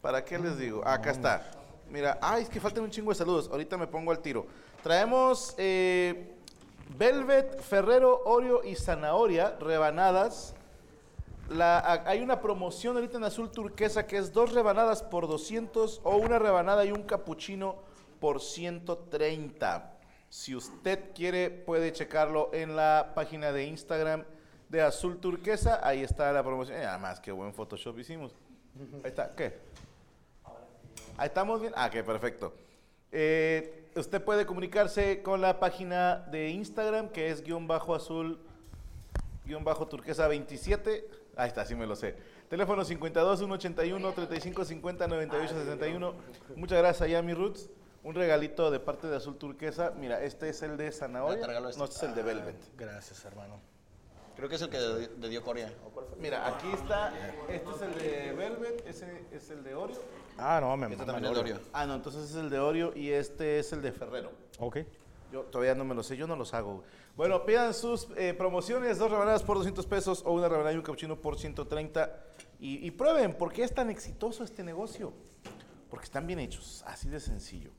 ¿Para 0.00 0.24
qué 0.24 0.38
les 0.38 0.58
digo? 0.58 0.86
Acá 0.86 1.10
está. 1.10 1.50
Mira, 1.90 2.18
ay, 2.20 2.42
es 2.42 2.48
que 2.48 2.60
faltan 2.60 2.84
un 2.84 2.90
chingo 2.90 3.10
de 3.10 3.16
saludos. 3.16 3.48
Ahorita 3.50 3.76
me 3.76 3.86
pongo 3.86 4.10
al 4.10 4.20
tiro. 4.20 4.46
Traemos 4.82 5.54
eh, 5.58 6.34
Velvet, 6.96 7.60
Ferrero, 7.60 8.22
Oreo 8.24 8.62
y 8.64 8.74
zanahoria 8.74 9.56
rebanadas. 9.60 10.54
La- 11.48 12.02
hay 12.06 12.20
una 12.22 12.40
promoción 12.40 12.96
ahorita 12.96 13.16
en 13.18 13.24
azul 13.24 13.50
turquesa 13.50 14.06
que 14.06 14.16
es 14.18 14.32
dos 14.32 14.52
rebanadas 14.52 15.02
por 15.02 15.26
200 15.28 16.00
o 16.04 16.16
una 16.16 16.38
rebanada 16.38 16.84
y 16.84 16.92
un 16.92 17.02
capuchino 17.02 17.76
por 18.20 18.40
130. 18.40 19.90
Si 20.28 20.54
usted 20.56 21.12
quiere, 21.14 21.50
puede 21.50 21.92
checarlo 21.92 22.50
en 22.52 22.76
la 22.76 23.12
página 23.14 23.52
de 23.52 23.64
Instagram 23.66 24.24
de 24.74 24.82
azul 24.82 25.18
turquesa. 25.20 25.80
Ahí 25.86 26.02
está 26.02 26.32
la 26.32 26.42
promoción. 26.42 26.76
Eh, 26.76 26.84
Además, 26.84 27.20
qué 27.20 27.30
buen 27.30 27.54
Photoshop 27.54 27.96
hicimos. 28.00 28.34
Ahí 29.04 29.10
está. 29.10 29.34
¿Qué? 29.36 29.56
Ahí 31.16 31.28
estamos 31.28 31.60
bien. 31.60 31.72
Ah, 31.76 31.88
que 31.90 32.02
perfecto. 32.02 32.52
Eh, 33.12 33.88
usted 33.94 34.20
puede 34.22 34.44
comunicarse 34.44 35.22
con 35.22 35.40
la 35.40 35.60
página 35.60 36.16
de 36.32 36.48
Instagram 36.50 37.08
que 37.10 37.30
es 37.30 37.44
guion 37.44 37.68
bajo 37.68 37.94
azul 37.94 38.40
guion 39.44 39.62
bajo 39.62 39.86
turquesa 39.86 40.26
27. 40.26 41.08
Ahí 41.36 41.48
está, 41.48 41.64
sí 41.64 41.76
me 41.76 41.86
lo 41.86 41.94
sé. 41.94 42.16
Teléfono 42.48 42.84
52 42.84 43.38
181 43.38 44.12
35 44.12 44.64
50 44.64 45.06
98 45.06 45.54
61. 45.54 46.14
Muchas 46.56 46.78
gracias, 46.78 47.08
Yami 47.08 47.32
Roots. 47.34 47.70
Un 48.02 48.14
regalito 48.16 48.70
de 48.72 48.80
parte 48.80 49.06
de 49.06 49.16
Azul 49.16 49.38
Turquesa. 49.38 49.92
Mira, 49.96 50.22
este 50.22 50.48
es 50.48 50.60
el 50.62 50.76
de 50.76 50.88
Ah, 50.88 50.92
zanahoria. 50.92 51.46
regalo 51.46 51.68
este. 51.68 51.78
No, 51.78 51.84
este 51.84 51.96
es 51.96 52.02
el 52.02 52.14
de 52.14 52.22
Velvet. 52.22 52.56
Gracias, 52.76 53.24
hermano. 53.24 53.60
Creo 54.36 54.48
que 54.48 54.56
es 54.56 54.62
el 54.62 54.68
que 54.68 54.78
de, 54.78 55.08
de 55.08 55.28
dio 55.28 55.42
Corea. 55.42 55.72
¿O 55.86 55.90
cuál 55.90 56.06
fue? 56.06 56.16
Mira, 56.18 56.46
aquí 56.48 56.66
está. 56.72 57.12
Este 57.48 57.70
es 57.70 57.82
el 57.82 57.94
de 57.94 58.32
Velvet, 58.32 58.86
ese 58.86 59.24
es 59.32 59.50
el 59.50 59.62
de 59.62 59.74
Oreo. 59.74 59.96
Ah, 60.38 60.58
no, 60.60 60.76
me 60.76 60.86
Este 60.86 60.98
mama 60.98 61.12
también 61.12 61.32
es 61.32 61.36
de 61.36 61.40
Oreo. 61.54 61.60
Ah, 61.72 61.86
no, 61.86 61.94
entonces 61.94 62.30
es 62.30 62.36
el 62.36 62.50
de 62.50 62.58
Oreo 62.58 62.92
y 62.96 63.10
este 63.10 63.58
es 63.60 63.72
el 63.72 63.80
de 63.82 63.92
Ferrero. 63.92 64.32
Ok. 64.58 64.78
Yo 65.32 65.42
todavía 65.42 65.74
no 65.74 65.84
me 65.84 65.94
lo 65.94 66.02
sé, 66.02 66.16
yo 66.16 66.26
no 66.26 66.36
los 66.36 66.52
hago. 66.54 66.76
güey. 66.76 66.86
Bueno, 67.16 67.44
pidan 67.44 67.72
sus 67.74 68.08
eh, 68.16 68.34
promociones, 68.34 68.98
dos 68.98 69.10
rebanadas 69.10 69.42
por 69.44 69.56
200 69.56 69.86
pesos 69.86 70.22
o 70.26 70.32
una 70.32 70.48
rebanada 70.48 70.72
y 70.72 70.76
un 70.76 70.82
cappuccino 70.82 71.16
por 71.20 71.38
130. 71.38 72.24
Y, 72.58 72.84
y 72.86 72.90
prueben, 72.90 73.34
¿por 73.34 73.52
qué 73.52 73.62
es 73.62 73.72
tan 73.72 73.88
exitoso 73.90 74.42
este 74.42 74.62
negocio? 74.64 75.12
Porque 75.90 76.04
están 76.06 76.26
bien 76.26 76.40
hechos, 76.40 76.82
así 76.86 77.08
de 77.08 77.20
sencillo. 77.20 77.70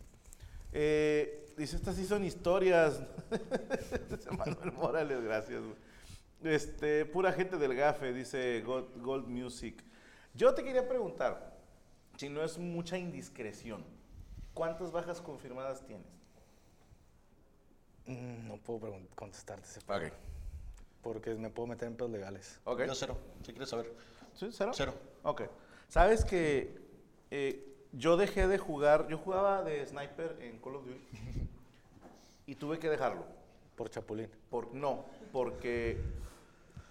Eh, 0.72 1.46
dice, 1.58 1.76
estas 1.76 1.96
sí 1.96 2.06
son 2.06 2.24
historias. 2.24 3.02
Dice 4.10 4.32
Manuel 4.32 4.72
Morales, 4.74 5.22
gracias. 5.24 5.62
güey. 5.62 5.76
Este, 6.44 7.06
pura 7.06 7.32
gente 7.32 7.58
del 7.58 7.74
gafe, 7.76 8.14
dice 8.14 8.62
Gold, 8.62 9.02
Gold 9.02 9.28
Music. 9.28 9.84
Yo 10.34 10.54
te 10.54 10.64
quería 10.64 10.88
preguntar, 10.88 11.56
si 12.18 12.30
no 12.30 12.44
es 12.44 12.58
mucha 12.58 12.98
indiscreción, 12.98 13.84
¿cuántas 14.54 14.92
bajas 14.92 15.22
confirmadas 15.22 15.86
tienes? 15.86 16.06
Mm, 18.06 18.48
No 18.48 18.58
puedo 18.58 18.80
pregun- 18.82 19.08
contestarte 19.16 19.68
ese 19.68 19.80
Ok. 19.92 20.14
porque 21.02 21.34
me 21.36 21.50
puedo 21.50 21.68
meter 21.68 21.88
en 21.88 21.96
pedos 21.96 22.12
legales. 22.12 22.60
Ok. 22.66 22.84
Yo 22.86 22.96
cero, 22.96 23.18
si 23.44 23.52
quieres 23.52 23.70
saber. 23.70 23.92
¿Sí? 24.36 24.50
¿Cero? 24.52 24.72
Cero. 24.76 24.94
Ok. 25.24 25.44
Sabes 25.88 26.24
que 26.26 26.76
eh, 27.32 27.66
yo 27.94 28.18
dejé 28.18 28.48
de 28.48 28.58
jugar, 28.58 29.08
yo 29.08 29.18
jugaba 29.18 29.64
de 29.64 29.84
sniper 29.86 30.38
en 30.42 30.60
Call 30.60 30.76
of 30.76 30.86
Duty 30.86 31.00
y 32.48 32.56
tuve 32.56 32.78
que 32.78 32.90
dejarlo. 32.90 33.26
Por 33.76 33.90
Chapulín. 33.90 34.30
Por, 34.50 34.74
no, 34.74 35.06
porque 35.32 36.02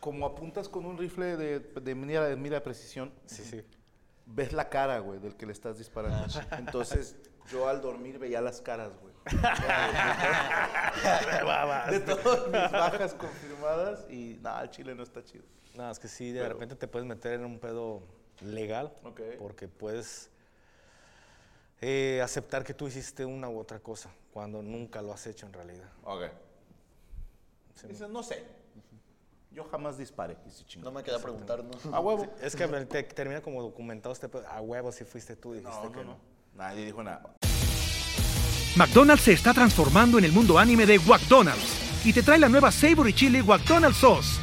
como 0.01 0.27
apuntas 0.27 0.69
con 0.69 0.85
un 0.85 0.99
rifle 0.99 1.37
de, 1.37 1.61
de 1.61 1.95
mira, 1.95 2.27
de 2.29 2.37
mira 2.37 2.57
de 2.57 2.61
precisión, 2.61 3.13
Sí, 3.27 3.43
sí. 3.43 3.63
ves 4.27 4.53
la 4.53 4.69
cara, 4.69 4.99
güey, 4.99 5.19
del 5.19 5.35
que 5.37 5.47
le 5.47 5.53
estás 5.53 5.79
disparando. 5.79 6.27
Entonces, 6.59 7.17
yo 7.51 7.69
al 7.69 7.81
dormir 7.81 8.19
veía 8.19 8.41
las 8.43 8.61
caras, 8.61 8.93
güey. 9.01 9.15
de 11.91 12.01
todas 12.01 12.47
mis 12.47 12.73
bajas 12.73 13.15
confirmadas 13.15 14.07
y 14.11 14.39
nada, 14.43 14.63
el 14.63 14.71
chile 14.71 14.95
no 14.95 15.03
está 15.03 15.23
chido. 15.25 15.45
No, 15.75 15.91
es 15.91 15.99
que 15.99 16.09
sí, 16.09 16.31
de 16.33 16.41
Pero- 16.41 16.53
repente 16.53 16.77
te 16.77 16.87
puedes 16.87 17.07
meter 17.09 17.33
en 17.35 17.45
un 17.45 17.59
pedo 17.59 18.03
legal. 18.43 18.93
Ok. 19.05 19.21
Porque 19.39 19.69
puedes 19.69 20.31
eh, 21.81 22.21
aceptar 22.23 22.63
que 22.65 22.75
tú 22.75 22.87
hiciste 22.87 23.25
una 23.25 23.49
u 23.49 23.59
otra 23.59 23.81
cosa 23.81 24.11
cuando 24.33 24.63
nunca 24.63 25.03
lo 25.03 25.13
has 25.13 25.27
hecho 25.27 25.47
en 25.47 25.53
realidad. 25.53 25.91
Ok. 26.05 26.25
Sí. 27.75 27.89
Dices, 27.89 28.09
no 28.09 28.23
sé. 28.23 28.45
Yo 29.51 29.65
jamás 29.65 29.97
disparé. 29.97 30.37
Y 30.47 30.51
se 30.51 30.65
chingó. 30.65 30.85
No 30.85 30.93
me 30.93 31.03
queda 31.03 31.19
preguntar, 31.21 31.63
¿no? 31.63 31.95
A 31.95 32.01
huevo. 32.01 32.27
Es 32.43 32.57
que 32.57 32.67
te 32.67 33.03
termina 33.05 33.41
como 33.41 33.63
documentado 33.63 34.13
este. 34.13 34.29
A 34.49 34.61
huevo 34.61 34.91
si 34.91 35.05
fuiste 35.05 35.37
tú, 35.37 35.53
dijiste 35.53 35.85
No, 35.85 35.93
que 35.93 36.05
no. 36.05 36.17
Nadie 36.55 36.85
dijo 36.85 37.03
nada. 37.03 37.35
McDonald's 38.77 39.23
se 39.23 39.33
está 39.33 39.55
transformando 39.55 40.19
en 40.19 40.25
el 40.25 40.33
mundo 40.33 40.59
anime 40.59 40.85
de 40.85 40.99
McDonald's 40.99 42.05
y 42.05 42.13
te 42.13 42.23
trae 42.23 42.39
la 42.39 42.49
nueva 42.49 42.73
Savory 42.73 43.13
Chili 43.13 43.43
McDonald's 43.43 43.99
Sauce. 43.99 44.41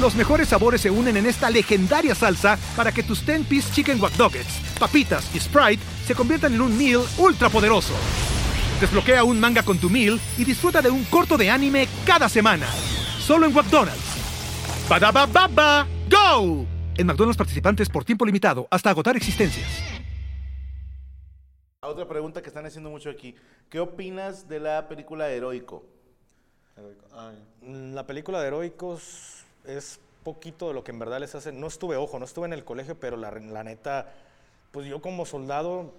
Los 0.00 0.14
mejores 0.14 0.48
sabores 0.48 0.80
se 0.80 0.90
unen 0.90 1.18
en 1.18 1.26
esta 1.26 1.50
legendaria 1.50 2.14
salsa 2.14 2.58
para 2.74 2.90
que 2.90 3.02
tus 3.02 3.24
10-piece 3.26 3.72
chicken 3.72 4.00
wack 4.00 4.14
papitas 4.78 5.32
y 5.34 5.38
Sprite 5.38 5.82
se 6.06 6.14
conviertan 6.14 6.54
en 6.54 6.62
un 6.62 6.76
meal 6.76 7.02
ultra 7.18 7.48
poderoso. 7.50 7.92
Desbloquea 8.82 9.22
un 9.22 9.38
manga 9.38 9.62
con 9.62 9.78
tu 9.78 9.88
meal 9.88 10.18
y 10.36 10.44
disfruta 10.44 10.82
de 10.82 10.90
un 10.90 11.04
corto 11.04 11.36
de 11.38 11.48
anime 11.48 11.86
cada 12.04 12.28
semana. 12.28 12.66
Solo 13.20 13.46
en 13.46 13.54
McDonald's. 13.54 14.16
Badaba 14.88 15.24
baba, 15.24 15.86
go. 16.10 16.66
En 16.96 17.06
McDonald's 17.06 17.36
participantes 17.38 17.88
por 17.88 18.04
tiempo 18.04 18.26
limitado 18.26 18.66
hasta 18.72 18.90
agotar 18.90 19.16
existencias. 19.16 19.68
Otra 21.80 22.08
pregunta 22.08 22.42
que 22.42 22.48
están 22.48 22.66
haciendo 22.66 22.90
mucho 22.90 23.08
aquí. 23.08 23.36
¿Qué 23.70 23.78
opinas 23.78 24.48
de 24.48 24.58
la 24.58 24.88
película 24.88 25.30
Heroico? 25.30 25.84
Ay, 27.16 27.36
Mm, 27.60 27.94
La 27.94 28.04
película 28.04 28.40
de 28.40 28.48
Heroicos 28.48 29.44
es 29.64 30.00
poquito 30.24 30.66
de 30.66 30.74
lo 30.74 30.82
que 30.82 30.90
en 30.90 30.98
verdad 30.98 31.20
les 31.20 31.36
hacen. 31.36 31.60
No 31.60 31.68
estuve, 31.68 31.94
ojo, 31.94 32.18
no 32.18 32.24
estuve 32.24 32.46
en 32.46 32.52
el 32.52 32.64
colegio, 32.64 32.98
pero 32.98 33.16
la, 33.16 33.30
la 33.30 33.62
neta, 33.62 34.12
pues 34.72 34.88
yo 34.88 35.00
como 35.00 35.24
soldado, 35.24 35.94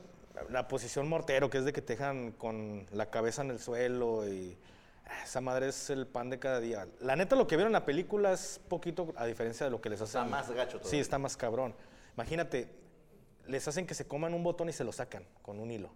la 0.50 0.68
posición 0.68 1.08
mortero, 1.08 1.50
que 1.50 1.60
es 1.60 1.66
de 1.66 1.74
que 1.74 1.82
te 1.82 1.94
dejan 1.94 2.32
con 2.32 2.86
la 2.92 3.10
cabeza 3.10 3.42
en 3.42 3.52
el 3.52 3.60
suelo 3.60 4.28
y 4.28 4.58
ah, 5.06 5.24
esa 5.24 5.42
madre 5.42 5.70
es 5.70 5.90
el 5.90 6.08
pan 6.08 6.30
de 6.30 6.40
cada 6.40 6.60
día. 6.60 6.88
La 7.02 7.16
neta, 7.16 7.36
lo 7.36 7.48
que 7.48 7.56
vieron 7.56 7.70
en 7.70 7.74
la 7.74 7.86
película 7.86 8.34
es 8.34 8.60
poquito 8.68 9.14
a 9.16 9.26
diferencia 9.26 9.66
de 9.66 9.72
lo 9.72 9.80
que 9.82 9.90
les 9.90 10.02
hacen. 10.02 10.22
Está 10.24 10.30
más 10.38 10.52
gacho 10.52 10.78
Sí, 10.78 10.84
todavía. 10.84 11.02
está 11.02 11.18
más 11.20 11.38
cabrón. 11.38 11.76
Imagínate, 12.16 12.70
les 13.48 13.68
hacen 13.68 13.86
que 13.86 13.94
se 13.94 14.08
coman 14.08 14.34
un 14.34 14.44
botón 14.44 14.70
y 14.70 14.74
se 14.74 14.84
lo 14.84 14.92
sacan 14.92 15.26
con 15.42 15.60
un 15.60 15.70
hilo. 15.72 15.92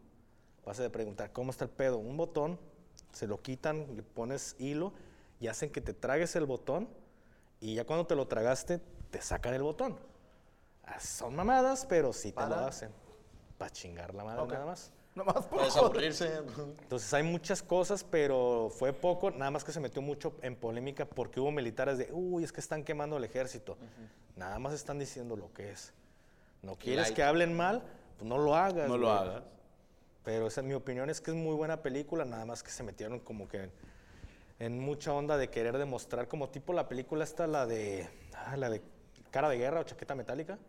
Vas 0.65 0.79
a 0.79 0.89
preguntar, 0.89 1.31
¿cómo 1.31 1.51
está 1.51 1.63
el 1.65 1.71
pedo? 1.71 1.97
Un 1.97 2.17
botón, 2.17 2.59
se 3.13 3.25
lo 3.25 3.41
quitan, 3.41 3.95
le 3.95 4.03
pones 4.03 4.55
hilo 4.59 4.93
y 5.39 5.47
hacen 5.47 5.69
que 5.71 5.81
te 5.81 5.93
tragues 5.93 6.35
el 6.35 6.45
botón 6.45 6.89
y 7.59 7.75
ya 7.75 7.85
cuando 7.85 8.05
te 8.05 8.15
lo 8.15 8.27
tragaste, 8.27 8.79
te 9.09 9.21
sacan 9.21 9.53
el 9.53 9.63
botón. 9.63 9.97
Ah, 10.83 10.99
Son 10.99 11.35
mamadas, 11.35 11.85
pero 11.87 12.13
sí 12.13 12.31
te 12.31 12.45
lo 12.45 12.55
hacen. 12.55 12.91
Para 13.57 13.71
chingar 13.71 14.13
la 14.13 14.23
madre 14.23 14.45
nada 14.47 14.65
más. 14.65 14.91
Nomás 15.15 15.47
por 15.47 15.57
Puedes 15.57 15.73
joder. 15.73 15.85
aburrirse. 15.85 16.37
Entonces 16.83 17.11
hay 17.11 17.23
muchas 17.23 17.63
cosas, 17.63 18.03
pero 18.03 18.69
fue 18.69 18.93
poco, 18.93 19.31
nada 19.31 19.49
más 19.49 19.63
que 19.63 19.71
se 19.71 19.79
metió 19.79 19.99
mucho 19.99 20.35
en 20.43 20.55
polémica 20.55 21.05
porque 21.05 21.39
hubo 21.39 21.49
militares 21.51 21.97
de, 21.97 22.09
uy, 22.11 22.43
es 22.43 22.51
que 22.51 22.59
están 22.59 22.83
quemando 22.83 23.17
el 23.17 23.23
ejército. 23.23 23.77
Nada 24.35 24.59
más 24.59 24.73
están 24.73 24.99
diciendo 24.99 25.35
lo 25.35 25.51
que 25.53 25.71
es. 25.71 25.91
No 26.61 26.75
quieres 26.75 27.07
Light. 27.07 27.15
que 27.15 27.23
hablen 27.23 27.55
mal, 27.55 27.81
pues 28.17 28.29
no 28.29 28.37
lo 28.37 28.55
hagas. 28.55 28.87
No 28.87 28.97
lo 28.97 29.11
hagas. 29.11 29.41
Pero 30.23 30.47
esa, 30.47 30.61
mi 30.61 30.75
opinión 30.75 31.09
es 31.09 31.19
que 31.19 31.31
es 31.31 31.37
muy 31.37 31.55
buena 31.55 31.81
película, 31.81 32.23
nada 32.23 32.45
más 32.45 32.61
que 32.61 32.69
se 32.69 32.83
metieron 32.83 33.19
como 33.19 33.47
que 33.47 33.63
en, 33.63 33.71
en 34.59 34.79
mucha 34.79 35.13
onda 35.13 35.35
de 35.37 35.49
querer 35.49 35.79
demostrar, 35.79 36.27
como 36.27 36.49
tipo 36.49 36.73
la 36.73 36.87
película 36.87 37.23
esta, 37.23 37.47
la 37.47 37.65
de, 37.65 38.07
ah, 38.35 38.55
la 38.55 38.69
de 38.69 38.83
Cara 39.31 39.49
de 39.49 39.57
Guerra 39.57 39.79
o 39.79 39.83
Chaqueta 39.83 40.13
Metálica. 40.13 40.59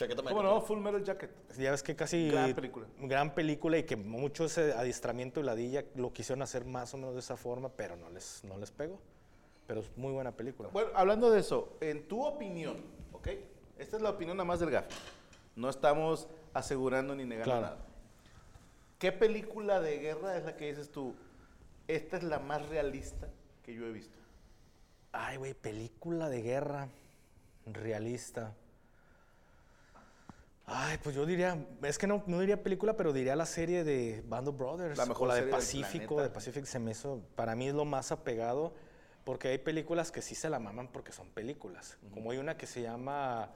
Chaqueta 0.00 0.22
¿Cómo 0.22 0.42
no? 0.42 0.62
Full 0.62 0.78
Metal 0.78 1.04
Jacket. 1.04 1.30
Ya 1.58 1.72
ves 1.72 1.82
que 1.82 1.94
casi... 1.94 2.30
Gran 2.30 2.54
película. 2.54 2.86
Gran 3.00 3.34
película 3.34 3.76
y 3.76 3.82
que 3.82 3.96
mucho 3.96 4.46
ese 4.46 4.72
adiestramiento 4.72 5.40
y 5.40 5.42
ladilla 5.42 5.84
lo 5.94 6.10
quisieron 6.10 6.40
hacer 6.40 6.64
más 6.64 6.94
o 6.94 6.96
menos 6.96 7.12
de 7.12 7.20
esa 7.20 7.36
forma, 7.36 7.68
pero 7.68 7.96
no 7.96 8.08
les, 8.08 8.42
no 8.44 8.56
les 8.56 8.70
pegó. 8.70 8.98
Pero 9.66 9.80
es 9.80 9.96
muy 9.98 10.10
buena 10.12 10.32
película. 10.32 10.70
Bueno, 10.72 10.88
hablando 10.94 11.30
de 11.30 11.40
eso, 11.40 11.76
en 11.82 12.08
tu 12.08 12.24
opinión, 12.24 12.78
¿ok? 13.12 13.28
Esta 13.78 13.98
es 13.98 14.02
la 14.02 14.08
opinión 14.08 14.38
nada 14.38 14.46
más 14.46 14.58
del 14.60 14.70
GAF. 14.70 14.86
No 15.54 15.68
estamos 15.68 16.28
asegurando 16.54 17.14
ni 17.14 17.24
negando 17.26 17.44
Claro. 17.44 17.60
nada. 17.66 17.78
¿Qué 18.98 19.12
película 19.12 19.80
de 19.80 19.98
guerra 19.98 20.38
es 20.38 20.44
la 20.46 20.56
que 20.56 20.68
dices 20.68 20.90
tú? 20.90 21.14
Esta 21.88 22.16
es 22.16 22.22
la 22.22 22.38
más 22.38 22.66
realista 22.70 23.28
que 23.62 23.74
yo 23.74 23.84
he 23.86 23.92
visto. 23.92 24.16
Ay, 25.12 25.36
güey, 25.36 25.52
película 25.52 26.30
de 26.30 26.40
guerra 26.40 26.88
realista. 27.66 28.54
Ay, 30.72 30.98
pues 31.02 31.16
yo 31.16 31.26
diría, 31.26 31.58
es 31.82 31.98
que 31.98 32.06
no, 32.06 32.22
no 32.26 32.38
diría 32.38 32.62
película, 32.62 32.96
pero 32.96 33.12
diría 33.12 33.34
la 33.34 33.46
serie 33.46 33.82
de 33.82 34.22
Band 34.26 34.48
of 34.48 34.56
Brothers. 34.56 34.96
La 34.96 35.06
mejor 35.06 35.24
o 35.24 35.28
la 35.28 35.34
de 35.34 35.40
serie 35.40 35.54
Pacífico, 35.54 36.22
de 36.22 36.30
Pacific 36.30 36.64
se 36.64 36.78
me 36.78 36.92
hizo, 36.92 37.20
para 37.34 37.56
mí 37.56 37.68
es 37.68 37.74
lo 37.74 37.84
más 37.84 38.12
apegado, 38.12 38.72
porque 39.24 39.48
hay 39.48 39.58
películas 39.58 40.12
que 40.12 40.22
sí 40.22 40.36
se 40.36 40.48
la 40.48 40.60
maman 40.60 40.88
porque 40.88 41.10
son 41.10 41.28
películas. 41.30 41.98
Como 42.14 42.30
hay 42.30 42.38
una 42.38 42.56
que 42.56 42.66
se 42.66 42.82
llama 42.82 43.50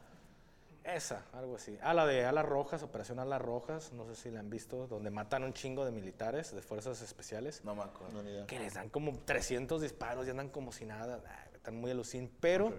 esa, 0.83 1.25
algo 1.33 1.55
así. 1.55 1.79
Ah, 1.83 1.95
la 1.95 2.05
de 2.05 2.25
Alas 2.25 2.45
Rojas, 2.45 2.83
Operación 2.83 3.21
Alas 3.21 3.41
Rojas, 3.41 3.93
no 3.93 4.05
sé 4.07 4.17
si 4.17 4.31
la 4.31 4.41
han 4.41 4.51
visto, 4.51 4.89
donde 4.89 5.11
matan 5.11 5.45
un 5.45 5.53
chingo 5.53 5.85
de 5.85 5.93
militares, 5.93 6.53
de 6.53 6.63
fuerzas 6.63 7.01
especiales. 7.01 7.65
No 7.65 7.77
me 7.77 7.85
acuerdo. 7.85 8.13
No, 8.13 8.23
ni 8.25 8.31
idea. 8.31 8.47
que 8.47 8.59
les 8.59 8.75
dan 8.75 8.91
como 8.91 9.13
300 9.25 9.81
disparos 9.81 10.27
y 10.27 10.31
andan 10.31 10.49
como 10.49 10.73
si 10.73 10.85
nada, 10.85 11.23
están 11.55 11.77
muy 11.77 11.93
alucin. 11.93 12.29
Pero 12.41 12.75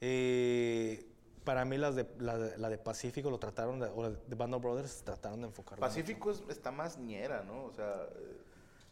eh, 0.00 1.09
para 1.50 1.64
mí 1.64 1.76
las 1.78 1.96
de, 1.96 2.06
la, 2.20 2.38
de- 2.38 2.56
la 2.58 2.68
de 2.68 2.78
Pacífico 2.78 3.28
lo 3.28 3.40
trataron, 3.40 3.80
de, 3.80 3.86
o 3.86 4.02
la 4.04 4.10
de 4.10 4.34
Band 4.36 4.54
of 4.54 4.62
Brothers 4.62 5.02
trataron 5.02 5.40
de 5.40 5.48
enfocarlo. 5.48 5.80
Pacífico 5.80 6.30
es- 6.30 6.44
está 6.48 6.70
más 6.70 6.96
ñera, 6.96 7.42
¿no? 7.42 7.64
O 7.64 7.72
sea, 7.72 8.06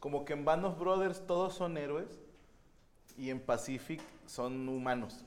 como 0.01 0.25
que 0.25 0.33
en 0.33 0.45
Band 0.45 0.65
of 0.65 0.77
Brothers 0.77 1.25
todos 1.25 1.55
son 1.55 1.77
héroes 1.79 2.19
y 3.17 3.31
en 3.31 3.39
Pacific 3.39 4.01
son 4.27 4.69
humanos. 4.69 5.25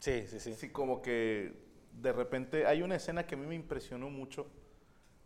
Sí, 0.00 0.26
sí, 0.26 0.40
sí. 0.40 0.52
Sí, 0.54 0.70
como 0.70 1.00
que 1.00 1.52
de 1.92 2.12
repente 2.12 2.66
hay 2.66 2.82
una 2.82 2.96
escena 2.96 3.24
que 3.24 3.36
a 3.36 3.38
mí 3.38 3.46
me 3.46 3.54
impresionó 3.54 4.10
mucho, 4.10 4.48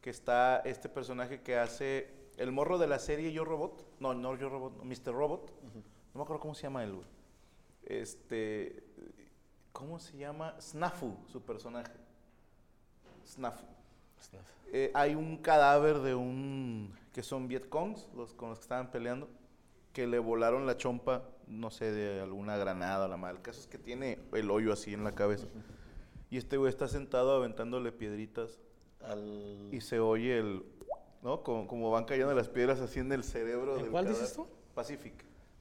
que 0.02 0.10
está 0.10 0.58
este 0.66 0.90
personaje 0.90 1.40
que 1.40 1.56
hace 1.56 2.12
el 2.36 2.52
morro 2.52 2.76
de 2.76 2.88
la 2.88 2.98
serie 2.98 3.32
Yo 3.32 3.46
Robot, 3.46 3.86
no, 4.00 4.12
no 4.12 4.36
Yo 4.36 4.50
Robot, 4.50 4.76
no, 4.76 4.84
Mr. 4.84 5.14
Robot, 5.14 5.50
no 5.62 6.18
me 6.18 6.22
acuerdo 6.24 6.40
cómo 6.40 6.54
se 6.54 6.64
llama 6.64 6.84
él, 6.84 6.92
güey. 6.92 7.06
Este, 7.84 8.84
¿cómo 9.72 9.98
se 9.98 10.16
llama? 10.16 10.54
Snafu, 10.60 11.16
su 11.26 11.42
personaje. 11.42 11.92
Snafu. 13.26 13.64
Eh, 14.72 14.90
hay 14.94 15.14
un 15.14 15.36
cadáver 15.36 15.98
de 15.98 16.14
un, 16.14 16.94
que 17.12 17.22
son 17.22 17.48
Vietcongs, 17.48 18.08
los 18.14 18.32
con 18.32 18.48
los 18.50 18.58
que 18.58 18.62
estaban 18.62 18.90
peleando, 18.90 19.28
que 19.92 20.06
le 20.06 20.18
volaron 20.18 20.66
la 20.66 20.76
chompa, 20.78 21.22
no 21.46 21.70
sé, 21.70 21.92
de 21.92 22.22
alguna 22.22 22.56
granada 22.56 23.04
o 23.04 23.08
la 23.08 23.16
madre. 23.16 23.36
El 23.36 23.42
caso 23.42 23.60
es 23.60 23.66
que 23.66 23.78
tiene 23.78 24.18
el 24.32 24.50
hoyo 24.50 24.72
así 24.72 24.94
en 24.94 25.04
la 25.04 25.12
cabeza. 25.12 25.46
Y 26.30 26.38
este 26.38 26.56
güey 26.56 26.70
está 26.70 26.88
sentado 26.88 27.34
aventándole 27.36 27.92
piedritas 27.92 28.58
Al... 29.02 29.68
y 29.70 29.82
se 29.82 30.00
oye 30.00 30.38
el, 30.38 30.64
¿no? 31.22 31.42
Como, 31.42 31.66
como 31.66 31.90
van 31.90 32.06
cayendo 32.06 32.34
las 32.34 32.48
piedras 32.48 32.80
así 32.80 33.00
en 33.00 33.12
el 33.12 33.24
cerebro 33.24 33.76
¿En 33.76 33.82
del 33.82 33.90
cuál 33.90 34.04
cadáver. 34.04 34.22
dices 34.22 34.36
tú? 34.36 34.46
Pacific. 34.74 35.12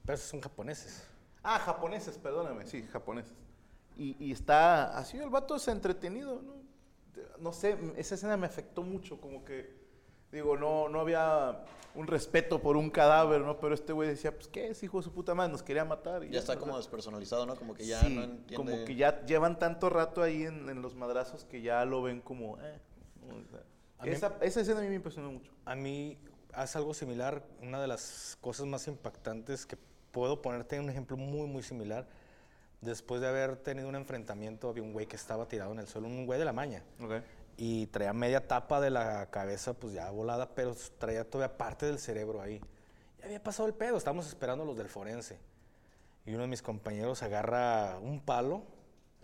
Pero 0.06 0.14
esos 0.14 0.30
son 0.30 0.40
japoneses. 0.40 1.06
Ah, 1.42 1.58
japoneses, 1.58 2.16
perdóname, 2.16 2.66
sí, 2.66 2.82
japoneses. 2.84 3.34
Y, 3.96 4.16
y 4.18 4.32
está 4.32 4.96
así, 4.96 5.18
el 5.18 5.30
vato 5.30 5.56
es 5.56 5.68
entretenido, 5.68 6.40
¿no? 6.42 6.54
No 7.38 7.52
sé, 7.52 7.76
esa 7.96 8.14
escena 8.14 8.36
me 8.36 8.46
afectó 8.46 8.82
mucho, 8.82 9.20
como 9.20 9.44
que 9.44 9.82
Digo, 10.32 10.56
no, 10.56 10.88
no 10.88 11.00
había 11.00 11.62
un 11.94 12.06
respeto 12.06 12.58
por 12.62 12.78
un 12.78 12.88
cadáver, 12.88 13.42
¿no? 13.42 13.60
Pero 13.60 13.74
este 13.74 13.92
güey 13.92 14.08
decía, 14.08 14.32
pues, 14.34 14.48
¿qué 14.48 14.68
es, 14.68 14.82
hijo 14.82 14.96
de 14.96 15.02
su 15.04 15.12
puta 15.12 15.34
madre? 15.34 15.52
Nos 15.52 15.62
quería 15.62 15.84
matar. 15.84 16.24
y 16.24 16.30
Ya 16.30 16.38
está 16.38 16.56
como 16.58 16.78
despersonalizado, 16.78 17.44
¿no? 17.44 17.54
Como 17.54 17.74
que 17.74 17.84
ya 17.84 18.00
sí, 18.00 18.14
no 18.16 18.22
entiende. 18.22 18.54
como 18.56 18.84
que 18.86 18.96
ya 18.96 19.26
llevan 19.26 19.58
tanto 19.58 19.90
rato 19.90 20.22
ahí 20.22 20.44
en, 20.44 20.70
en 20.70 20.80
los 20.80 20.94
madrazos 20.94 21.44
que 21.44 21.60
ya 21.60 21.84
lo 21.84 22.00
ven 22.00 22.22
como, 22.22 22.56
eh. 22.62 22.80
o 23.28 23.50
sea, 23.50 23.62
A 23.98 24.04
mí- 24.06 24.10
esa, 24.12 24.38
esa 24.40 24.62
escena 24.62 24.80
a 24.80 24.82
mí 24.82 24.88
me 24.88 24.94
impresionó 24.94 25.30
mucho. 25.30 25.52
A 25.66 25.74
mí 25.74 26.16
hace 26.54 26.78
algo 26.78 26.94
similar. 26.94 27.44
Una 27.60 27.78
de 27.82 27.88
las 27.88 28.38
cosas 28.40 28.64
más 28.64 28.88
impactantes 28.88 29.66
que 29.66 29.76
puedo 30.12 30.40
ponerte 30.40 30.80
un 30.80 30.88
ejemplo 30.88 31.18
muy, 31.18 31.46
muy 31.46 31.62
similar. 31.62 32.08
Después 32.82 33.20
de 33.20 33.28
haber 33.28 33.56
tenido 33.56 33.88
un 33.88 33.94
enfrentamiento, 33.94 34.68
había 34.68 34.82
un 34.82 34.92
güey 34.92 35.06
que 35.06 35.16
estaba 35.16 35.46
tirado 35.46 35.72
en 35.72 35.78
el 35.78 35.86
suelo, 35.86 36.08
un 36.08 36.26
güey 36.26 36.38
de 36.38 36.44
la 36.44 36.52
maña. 36.52 36.82
Ok. 37.00 37.12
Y 37.56 37.86
traía 37.86 38.12
media 38.12 38.46
tapa 38.46 38.80
de 38.80 38.90
la 38.90 39.30
cabeza, 39.30 39.72
pues 39.72 39.94
ya 39.94 40.10
volada, 40.10 40.54
pero 40.54 40.74
traía 40.98 41.24
todavía 41.28 41.56
parte 41.56 41.86
del 41.86 41.98
cerebro 41.98 42.42
ahí. 42.42 42.60
Ya 43.20 43.26
había 43.26 43.42
pasado 43.42 43.68
el 43.68 43.74
pedo, 43.74 43.96
estábamos 43.96 44.26
esperando 44.26 44.64
los 44.64 44.76
del 44.76 44.88
forense. 44.88 45.38
Y 46.26 46.34
uno 46.34 46.42
de 46.42 46.48
mis 46.48 46.60
compañeros 46.62 47.22
agarra 47.22 47.98
un 48.00 48.20
palo 48.20 48.62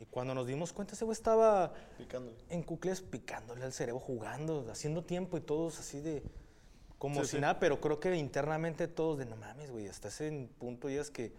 y 0.00 0.04
cuando 0.04 0.34
nos 0.34 0.46
dimos 0.46 0.72
cuenta, 0.72 0.94
ese 0.94 1.04
güey 1.04 1.14
estaba 1.14 1.72
Picándole. 1.96 2.36
en 2.50 2.62
cucles 2.62 3.00
picándole 3.00 3.64
al 3.64 3.72
cerebro, 3.72 3.98
jugando, 4.00 4.66
haciendo 4.70 5.02
tiempo 5.04 5.36
y 5.36 5.40
todos 5.40 5.80
así 5.80 6.00
de 6.00 6.22
como 6.98 7.20
Sí, 7.22 7.26
si 7.30 7.36
sí. 7.36 7.40
nada, 7.40 7.58
pero 7.58 7.80
creo 7.80 7.98
que 7.98 8.14
internamente 8.16 8.86
todos 8.86 9.18
de 9.18 9.26
no 9.26 9.34
mames, 9.36 9.70
güey, 9.72 9.88
hasta 9.88 10.08
ese 10.08 10.48
punto 10.58 10.88
ya 10.88 11.00
es 11.00 11.10
que 11.10 11.32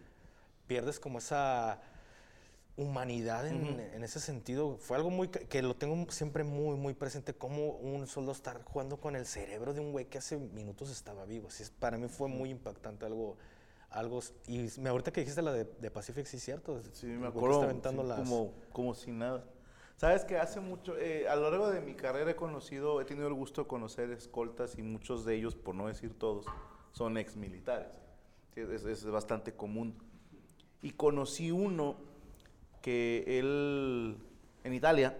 pierdes 0.68 1.00
como 1.00 1.20
esa 1.20 1.80
humanidad 2.80 3.48
en, 3.48 3.80
en 3.80 4.04
ese 4.04 4.20
sentido. 4.20 4.78
Fue 4.78 4.96
algo 4.98 5.10
muy 5.10 5.28
que 5.28 5.62
lo 5.62 5.76
tengo 5.76 6.10
siempre 6.12 6.44
muy, 6.44 6.78
muy 6.78 6.94
presente, 6.94 7.34
como 7.34 7.72
un 7.72 8.08
solo 8.08 8.32
estar 8.32 8.64
jugando 8.64 8.98
con 8.98 9.16
el 9.16 9.26
cerebro 9.26 9.74
de 9.74 9.82
un 9.82 9.92
güey 9.92 10.06
que 10.06 10.18
hace 10.18 10.38
minutos 10.38 10.90
estaba 10.90 11.26
vivo. 11.26 11.50
Así 11.50 11.64
es, 11.64 11.70
para 11.72 11.98
mí 11.98 12.08
fue 12.08 12.28
muy 12.28 12.50
impactante 12.50 13.06
algo. 13.06 13.38
Algo, 13.92 14.20
y 14.46 14.68
me 14.80 14.90
ahorita 14.90 15.12
que 15.12 15.22
dijiste 15.22 15.42
la 15.42 15.52
de, 15.52 15.66
de 15.66 15.90
Pacific, 15.90 16.24
sí 16.28 16.38
cierto. 16.40 16.80
Sí, 16.94 17.08
me 17.08 17.26
acuerdo. 17.28 17.64
aventando 17.64 18.04
sí, 18.04 18.08
las- 18.10 18.20
como, 18.20 18.54
como 18.72 18.94
si 18.94 19.12
nada. 19.12 19.44
Sabes 19.98 20.24
que 20.26 20.38
hace 20.38 20.60
mucho, 20.60 20.96
eh, 20.98 21.28
a 21.28 21.36
lo 21.36 21.50
largo 21.50 21.72
de 21.72 21.82
mi 21.82 21.96
carrera 21.96 22.30
he 22.30 22.36
conocido, 22.36 23.02
he 23.02 23.06
tenido 23.06 23.28
el 23.28 23.34
gusto 23.34 23.64
de 23.64 23.68
conocer 23.68 24.12
escoltas 24.12 24.78
y 24.78 24.84
muchos 24.84 25.26
de 25.26 25.36
ellos, 25.36 25.56
por 25.56 25.74
no 25.74 25.88
decir 25.88 26.14
todos, 26.18 26.46
son 26.92 27.18
ex 27.18 27.36
militares. 27.36 28.00
es, 28.56 28.86
es 28.86 29.04
bastante 29.06 29.54
común. 29.54 29.96
Y 30.84 30.92
conocí 30.92 31.50
uno 31.52 31.98
que 32.82 33.24
él, 33.40 34.18
en 34.64 34.74
Italia, 34.74 35.18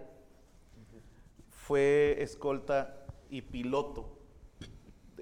fue 1.50 2.16
escolta 2.20 3.06
y 3.28 3.42
piloto, 3.42 4.18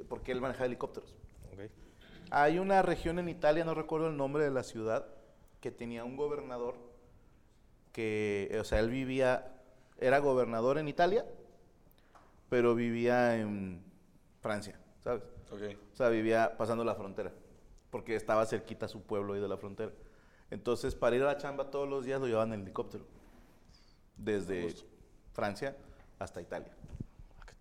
porque 0.09 0.33
él 0.33 0.40
manejaba 0.40 0.66
helicópteros. 0.66 1.14
Hay 2.30 2.59
una 2.59 2.83
región 2.83 3.18
en 3.18 3.28
Italia, 3.28 3.64
no 3.64 3.75
recuerdo 3.75 4.09
el 4.09 4.16
nombre 4.16 4.45
de 4.45 4.50
la 4.50 4.62
ciudad, 4.62 5.07
que 5.61 5.71
tenía 5.71 6.04
un 6.04 6.16
gobernador 6.16 6.76
que, 7.92 8.57
o 8.61 8.64
sea, 8.64 8.80
él 8.80 8.90
vivía, 8.90 9.61
era 9.99 10.18
gobernador 10.18 10.78
en 10.78 10.88
Italia, 10.88 11.25
pero 12.49 12.75
vivía 12.75 13.38
en 13.38 13.83
Francia, 14.40 14.78
¿sabes? 15.02 15.23
O 15.50 15.97
sea, 15.97 16.09
vivía 16.11 16.57
pasando 16.57 16.85
la 16.85 16.95
frontera, 16.95 17.33
porque 17.90 18.14
estaba 18.14 18.45
cerquita 18.47 18.87
a 18.87 18.88
su 18.88 19.02
pueblo 19.02 19.33
ahí 19.33 19.40
de 19.40 19.49
la 19.49 19.57
frontera. 19.57 19.92
Entonces, 20.50 20.95
para 20.95 21.17
ir 21.17 21.23
a 21.23 21.26
la 21.26 21.37
chamba 21.38 21.71
todos 21.71 21.88
los 21.88 22.05
días 22.05 22.21
lo 22.21 22.26
llevaban 22.26 22.52
en 22.55 22.62
helicóptero, 22.62 23.05
desde 24.17 24.75
Francia 25.33 25.76
hasta 26.19 26.40
Italia. 26.40 26.73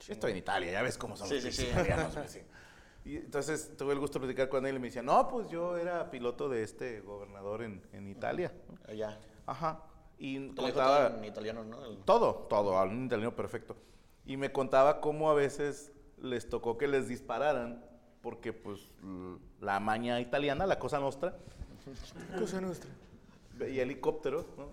Estoy 0.08 0.32
en 0.32 0.38
Italia, 0.38 0.72
ya 0.72 0.82
ves 0.82 0.98
cómo 0.98 1.17
son 1.17 1.27
Sí, 1.27 1.36
los 1.36 1.44
sí, 1.44 1.51
sí. 1.51 1.63
italianos. 1.70 2.13
Y 3.03 3.17
entonces 3.17 3.75
tuve 3.77 3.94
el 3.94 4.00
gusto 4.00 4.20
de 4.20 4.25
platicar 4.25 4.50
con 4.50 4.65
él 4.65 4.75
y 4.75 4.79
me 4.79 4.88
decía, 4.88 5.01
no, 5.01 5.27
pues 5.27 5.50
yo 5.50 5.77
era 5.77 6.10
piloto 6.12 6.50
de 6.50 6.63
este 6.63 7.01
gobernador 7.01 7.63
en, 7.63 7.82
en 7.94 8.08
Italia. 8.08 8.51
Allá. 8.88 9.17
Ajá. 9.46 9.82
Y 10.17 10.47
contaba... 10.56 11.10
todo 11.10 11.17
en 11.19 11.26
italiano, 11.26 11.63
¿no? 11.63 11.86
El- 11.86 11.97
Todo, 12.00 12.34
todo, 12.50 12.82
un 12.84 13.06
italiano 13.06 13.36
perfecto. 13.36 13.76
Y 14.26 14.36
me 14.38 14.52
contaba 14.52 15.00
cómo 15.00 15.30
a 15.30 15.34
veces 15.34 15.91
les 16.17 16.50
tocó 16.50 16.78
que 16.78 16.88
les 16.88 17.08
dispararan 17.08 17.86
porque 18.27 18.51
pues 18.51 18.89
la 19.61 19.79
maña 19.79 20.19
italiana, 20.19 20.65
la 20.65 20.77
cosa 20.77 20.99
nuestra, 20.99 21.37
Cosa 22.37 22.59
nuestra. 22.59 22.89
veía 23.53 23.83
helicópteros, 23.83 24.45
¿no? 24.57 24.67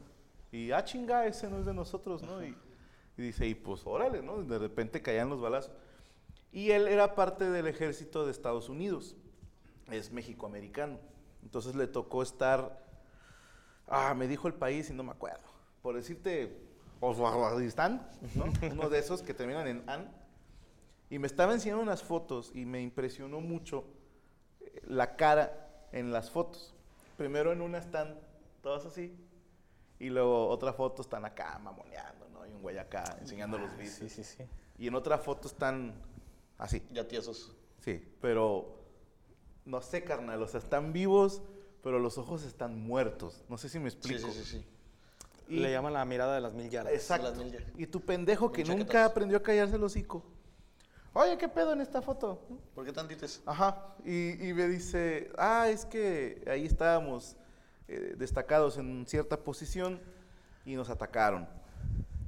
Y 0.51 0.73
ah, 0.73 0.83
chinga, 0.83 1.25
ese 1.29 1.49
no 1.49 1.61
es 1.61 1.65
de 1.65 1.73
nosotros, 1.73 2.25
¿no? 2.25 2.45
Y, 2.45 2.57
y 3.17 3.23
dice, 3.23 3.47
y 3.47 3.55
pues 3.55 3.87
órale, 3.87 4.23
¿no? 4.23 4.43
De 4.43 4.59
repente 4.59 5.03
caían 5.03 5.29
los 5.29 5.41
balazos. 5.41 5.71
Y 6.51 6.73
él 6.73 6.89
era 6.89 7.15
parte 7.15 7.49
del 7.49 7.69
ejército 7.69 8.25
de 8.25 8.33
Estados 8.33 8.69
Unidos, 8.69 9.15
es 9.89 10.11
mexicoamericano. 10.11 10.99
Entonces 11.45 11.77
le 11.77 11.87
tocó 11.87 12.25
estar, 12.25 12.85
ah, 13.87 14.15
me 14.15 14.27
dijo 14.27 14.49
el 14.49 14.55
país 14.55 14.91
y 14.91 14.95
no 14.95 15.05
me 15.05 15.13
acuerdo. 15.13 15.45
Por 15.81 15.95
decirte, 15.95 16.59
Uzbekistán, 17.01 18.05
¿no? 18.35 18.47
Uno 18.73 18.89
de 18.91 18.99
esos 18.99 19.23
que 19.23 19.33
terminan 19.33 19.69
en 19.69 19.89
an. 19.89 20.24
Y 21.15 21.19
me 21.21 21.29
estaba 21.29 21.53
enseñando 21.55 21.81
unas 21.81 22.03
fotos 22.03 22.51
y 22.55 22.65
me 22.67 22.83
impresionó 22.83 23.41
mucho 23.41 23.85
eh, 24.61 24.83
la 24.89 25.15
cara 25.15 25.71
en 25.93 26.11
las 26.11 26.29
fotos. 26.29 26.75
Primero 27.17 27.53
en 27.53 27.61
una 27.61 27.79
están 27.79 28.19
todas 28.65 28.85
así. 28.85 29.17
Y 30.01 30.09
luego 30.11 30.49
otra 30.49 30.73
foto 30.73 31.03
están 31.03 31.25
acá 31.25 31.57
mamoneando, 31.61 32.29
¿no? 32.31 32.45
Y 32.45 32.51
un 32.51 32.61
güey 32.63 32.79
acá 32.79 33.17
enseñando 33.21 33.59
los 33.59 33.71
Sí, 33.75 33.79
bíceps. 33.79 34.13
sí, 34.13 34.25
sí. 34.25 34.43
Y 34.77 34.89
en 34.89 34.97
otra 34.97 35.17
foto 35.19 35.47
están 35.47 35.95
así. 36.59 36.83
Ya 36.91 37.07
tiesos. 37.07 37.55
Sí, 37.79 38.05
pero 38.21 38.75
no 39.67 39.81
sé, 39.83 40.03
carnal. 40.03 40.43
O 40.43 40.49
sea, 40.49 40.59
están 40.59 40.93
vivos, 40.93 41.43
pero 41.85 42.01
los 42.01 42.19
ojos 42.19 42.43
están 42.43 42.77
muertos. 42.81 43.45
No 43.49 43.57
sé 43.57 43.69
si 43.69 43.79
me 43.79 43.89
Sí, 43.89 43.99
explico. 43.99 44.33
sí, 44.33 44.43
sí, 44.43 44.45
sí. 44.59 44.67
Y- 45.47 45.61
Le 45.61 45.71
llaman 45.71 45.93
la 45.93 46.05
mirada 46.05 46.35
de 46.35 46.41
las 46.41 46.55
mil 46.55 46.69
yardas. 46.69 46.93
Exacto. 46.93 47.29
Las 47.31 47.39
mil 47.39 47.53
ya. 47.53 47.61
Y 47.79 47.87
tu 47.87 48.01
pendejo 48.01 48.51
que 48.51 48.63
Con 48.65 48.71
nunca 48.73 48.85
chaquetas. 48.87 49.11
aprendió 49.13 49.39
a 49.39 49.43
callarse 49.45 49.77
el 49.77 49.85
hocico. 49.85 50.25
Oye, 51.17 51.39
¿qué 51.39 51.49
pedo 51.49 51.73
en 51.73 51.81
esta 51.81 52.03
foto? 52.03 52.41
¿Por 52.75 52.85
qué 52.85 52.93
tantites? 52.93 53.41
Ajá. 53.47 53.95
Y, 54.05 54.49
y 54.49 54.53
me 54.53 54.67
dice, 54.67 55.31
ah, 55.39 55.69
es 55.69 55.85
que 55.85 56.43
ahí 56.49 56.67
estábamos 56.67 57.37
eh, 57.87 58.15
destacados 58.19 58.79
en 58.79 59.07
cierta 59.07 59.37
posición 59.37 60.01
y 60.65 60.75
nos 60.75 60.91
atacaron. 60.91 61.49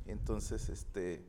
Entonces, 0.06 0.68
este, 0.68 1.24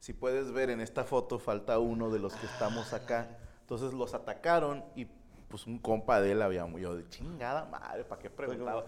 si 0.00 0.12
puedes 0.12 0.52
ver 0.52 0.68
en 0.68 0.82
esta 0.82 1.04
foto, 1.04 1.38
falta 1.38 1.78
uno 1.78 2.10
de 2.10 2.18
los 2.18 2.34
que 2.34 2.44
estamos 2.44 2.92
acá. 2.92 3.38
Entonces 3.62 3.94
los 3.94 4.12
atacaron 4.12 4.84
y 4.94 5.06
pues 5.48 5.66
un 5.66 5.78
compa 5.78 6.20
de 6.20 6.32
él 6.32 6.42
había 6.42 6.66
yo 6.78 6.94
de 6.94 7.08
chingada 7.08 7.64
madre, 7.66 8.04
¿para 8.04 8.20
qué 8.20 8.28
preguntaba? 8.28 8.84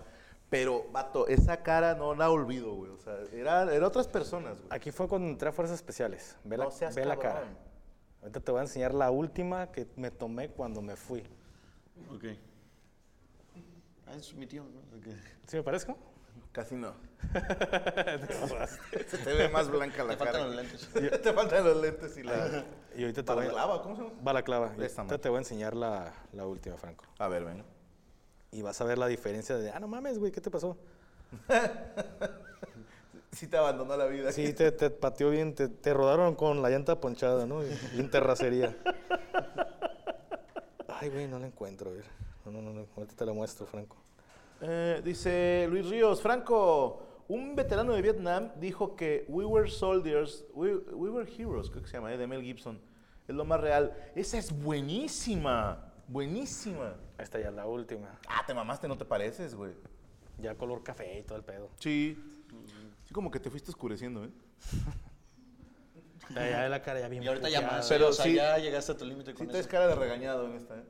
Pero, 0.51 0.85
vato, 0.93 1.27
esa 1.27 1.63
cara 1.63 1.95
no 1.95 2.15
la 2.15 2.31
olvido, 2.31 2.75
güey. 2.75 2.91
O 2.91 2.99
sea, 2.99 3.17
era, 3.33 3.75
era 3.75 3.87
otras 3.87 4.09
personas, 4.09 4.59
güey. 4.59 4.69
Aquí 4.71 4.91
fue 4.91 5.07
entré 5.17 5.49
a 5.49 5.53
Fuerzas 5.53 5.77
Especiales. 5.77 6.37
Ve, 6.45 6.59
la, 6.59 6.65
No 6.65 6.71
seas 6.71 6.95
ve 6.95 7.07
la 7.07 7.17
cara. 7.17 7.45
Ahorita 8.25 8.41
te 8.41 8.53
voy 8.53 8.61
a 8.61 8.63
enseñar 8.63 8.95
la 8.95 9.11
última 9.11 9.71
que 9.71 9.87
me 9.97 10.11
tomé 10.11 10.49
cuando 10.49 10.81
me 10.81 10.97
fui. 10.97 11.21
Ok. 12.11 12.25
Ah, 14.07 14.15
es 14.15 14.33
mi 14.33 14.47
tío, 14.47 14.63
¿no? 14.63 14.81
¿Sí 15.47 15.59
me 15.59 15.63
parezco? 15.63 15.99
Casi 16.51 16.75
no. 16.75 16.95
Se 19.09 19.19
te 19.19 19.35
ve 19.35 19.51
más 19.51 19.69
blanca 19.69 20.03
la 20.05 20.17
Te 20.17 20.25
cara. 20.25 20.33
faltan 20.33 20.47
los 20.47 20.57
lentes. 20.57 20.89
te 21.23 21.33
faltan 21.35 21.65
los 21.65 21.77
lentes 21.83 22.17
y 22.17 22.23
la... 22.23 22.65
Y 22.97 23.03
ahorita 23.03 23.23
te 23.25 23.33
voy 23.35 23.45
a... 23.45 23.49
Balaclava, 23.49 23.83
¿cómo 23.83 23.97
se 23.97 24.03
llama? 24.05 24.15
Balaclava. 24.23 24.67
Ahorita 24.69 25.19
te 25.19 25.29
voy 25.29 25.37
a 25.37 25.41
enseñar 25.41 25.77
la, 25.77 26.15
la 26.33 26.47
última, 26.47 26.79
Franco. 26.79 27.05
A 27.19 27.29
ver, 27.29 27.45
venga. 27.45 27.65
Y 28.53 28.63
vas 28.63 28.81
a 28.81 28.85
ver 28.85 28.97
la 28.97 29.07
diferencia 29.07 29.59
de, 29.59 29.71
ah, 29.71 29.81
no 29.81 29.87
mames, 29.87 30.19
güey, 30.19 30.33
¿qué 30.33 30.41
te 30.41 30.51
pasó? 30.51 30.79
Sí 33.35 33.47
te 33.47 33.57
abandonó 33.57 33.97
la 33.97 34.07
vida. 34.07 34.33
Sí, 34.33 34.53
te, 34.53 34.73
te 34.73 34.91
pateó 34.91 35.31
bien, 35.31 35.55
te, 35.55 35.69
te 35.69 35.93
rodaron 35.93 36.35
con 36.35 36.63
la 36.63 36.71
llanta 36.71 37.01
ponchada, 37.01 37.47
¿no? 37.47 37.65
Y, 37.65 37.69
y 37.97 38.01
en 38.01 38.11
terracería. 38.11 38.77
Ay, 40.89 41.11
güey, 41.11 41.27
no 41.27 41.39
la 41.39 41.47
encuentro, 41.47 41.91
a 41.91 41.95
ver. 41.95 42.05
No, 42.45 42.53
no, 42.53 42.63
no, 42.63 42.73
no, 42.73 42.87
ahorita 42.97 43.17
te 43.17 43.27
la 43.27 43.33
muestro, 43.33 43.67
Franco. 43.67 43.97
Eh, 44.61 45.01
dice 45.05 45.67
Luis 45.69 45.89
Ríos, 45.89 46.23
Franco, 46.23 47.03
un 47.29 47.57
veterano 47.57 47.93
de 47.93 48.03
Vietnam 48.03 48.51
dijo 48.57 48.97
que 48.97 49.25
We 49.29 49.45
Were 49.45 49.71
Soldiers, 49.71 50.45
We, 50.55 50.77
we 50.77 51.11
Were 51.11 51.31
Heroes, 51.31 51.71
creo 51.71 51.83
que 51.83 51.89
se 51.89 51.97
llama, 51.97 52.13
eh, 52.13 52.19
de 52.19 52.27
Mel 52.27 52.43
Gibson. 52.43 52.81
Es 53.27 53.35
lo 53.35 53.45
más 53.45 53.61
real. 53.61 53.95
Esa 54.15 54.39
es 54.39 54.53
buenísima, 54.53 55.93
buenísima. 56.09 56.95
Esta 57.19 57.41
ya 57.41 57.49
es 57.49 57.55
la 57.55 57.67
última. 57.67 58.19
Ah, 58.29 58.45
te 58.47 58.55
mamaste, 58.55 58.87
no 58.87 58.97
te 58.97 59.05
pareces, 59.05 59.55
güey. 59.55 59.73
Ya 60.39 60.55
color 60.55 60.83
café 60.83 61.21
y 61.21 61.23
todo 61.23 61.39
el 61.39 61.45
pedo. 61.45 61.71
Sí. 61.79 62.19
Como 63.15 63.31
que 63.31 63.39
te 63.39 63.49
fuiste 63.49 63.71
oscureciendo, 63.71 64.25
¿eh? 64.25 64.31
Ya, 66.35 66.49
ya 66.51 66.69
la 66.71 66.81
cara 66.83 67.01
ya 67.01 67.09
bien 67.09 67.23
Y 67.23 67.29
ahorita 67.29 67.49
ya 67.51 67.61
más. 67.61 67.87
Pero 67.89 68.09
o 68.09 68.13
sea, 68.13 68.25
sí- 68.25 68.35
ya 68.35 68.57
llegaste 68.59 68.93
a 68.93 68.97
tu 68.97 69.05
límite 69.05 69.33
Sí 69.33 69.37
con 69.47 69.55
eso. 69.55 69.69
cara 69.69 69.87
de 69.89 69.95
regañado 69.95 70.47
en 70.47 70.55
esta, 70.57 70.77
¿eh? 70.79 70.83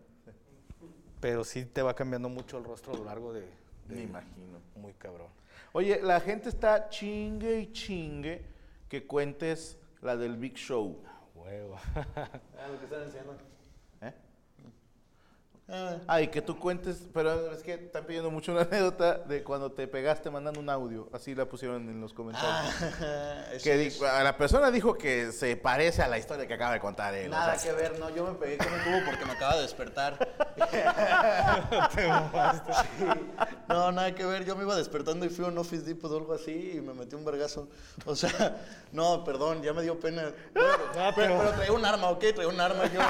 Pero 1.20 1.42
sí 1.44 1.64
te 1.66 1.82
va 1.82 1.94
cambiando 1.94 2.28
mucho 2.28 2.56
el 2.56 2.64
rostro 2.64 2.94
a 2.94 2.96
lo 2.96 3.04
largo 3.04 3.32
de... 3.32 3.40
de- 3.40 3.94
Me 3.96 4.02
imagino. 4.02 4.58
Muy 4.76 4.92
cabrón. 4.94 5.26
Oye, 5.72 6.00
la 6.02 6.20
gente 6.20 6.48
está 6.48 6.88
chingue 6.88 7.60
y 7.60 7.72
chingue 7.72 8.44
que 8.88 9.06
cuentes 9.06 9.76
la 10.02 10.16
del 10.16 10.36
Big 10.36 10.54
Show. 10.54 11.02
huevo. 11.34 11.76
Ah, 12.16 12.68
lo 12.70 12.78
que 12.78 12.84
están 12.84 13.02
enseñando. 13.02 13.36
Ah, 15.66 15.96
Ay, 16.06 16.28
que 16.28 16.42
tú 16.42 16.58
cuentes, 16.58 17.06
pero 17.14 17.50
es 17.50 17.62
que 17.62 17.72
están 17.72 18.04
pidiendo 18.04 18.30
mucho 18.30 18.52
una 18.52 18.60
anécdota 18.70 19.14
de 19.18 19.42
cuando 19.42 19.72
te 19.72 19.88
pegaste 19.88 20.28
mandando 20.30 20.60
un 20.60 20.68
audio. 20.68 21.08
Así 21.10 21.34
la 21.34 21.46
pusieron 21.46 21.88
en 21.88 22.02
los 22.02 22.12
comentarios. 22.12 22.74
ah, 23.00 23.44
que 23.62 23.86
es- 23.86 23.98
la 24.00 24.36
persona 24.36 24.70
dijo 24.70 24.92
que 24.98 25.32
se 25.32 25.56
parece 25.56 26.02
a 26.02 26.08
la 26.08 26.18
historia 26.18 26.46
que 26.46 26.52
acaba 26.52 26.74
de 26.74 26.80
contar 26.80 27.14
él. 27.14 27.28
o 27.28 27.30
Nada 27.30 27.56
sea, 27.58 27.72
que 27.74 27.80
ver, 27.80 27.98
no, 27.98 28.10
yo 28.10 28.26
me 28.26 28.34
pegué 28.34 28.58
como 28.58 28.74
un 28.76 28.82
tubo 28.84 28.98
porque 29.06 29.24
me 29.24 29.32
acaba 29.32 29.56
de 29.56 29.62
despertar. 29.62 30.18
Sí. 31.94 32.02
No, 33.68 33.90
nada 33.92 34.14
que 34.14 34.24
ver, 34.24 34.44
yo 34.44 34.56
me 34.56 34.62
iba 34.64 34.76
despertando 34.76 35.24
y 35.26 35.28
fui 35.30 35.44
a 35.44 35.48
un 35.48 35.58
Office 35.58 35.82
Depot 35.84 36.10
o 36.10 36.16
algo 36.18 36.34
así 36.34 36.72
y 36.76 36.80
me 36.80 36.92
metí 36.94 37.16
un 37.16 37.24
vergazo. 37.24 37.68
O 38.04 38.14
sea, 38.14 38.56
no, 38.92 39.24
perdón, 39.24 39.62
ya 39.62 39.72
me 39.72 39.82
dio 39.82 39.98
pena. 39.98 40.30
Bueno, 40.52 40.68
Ah, 40.96 41.10
pero, 41.14 41.28
pero- 41.34 41.38
pero 41.38 41.52
traía 41.52 41.72
un 41.72 41.84
arma, 41.84 42.08
¿ok? 42.10 42.20
Traía 42.34 42.48
un 42.48 42.60
arma 42.60 42.84
yo. 42.92 43.00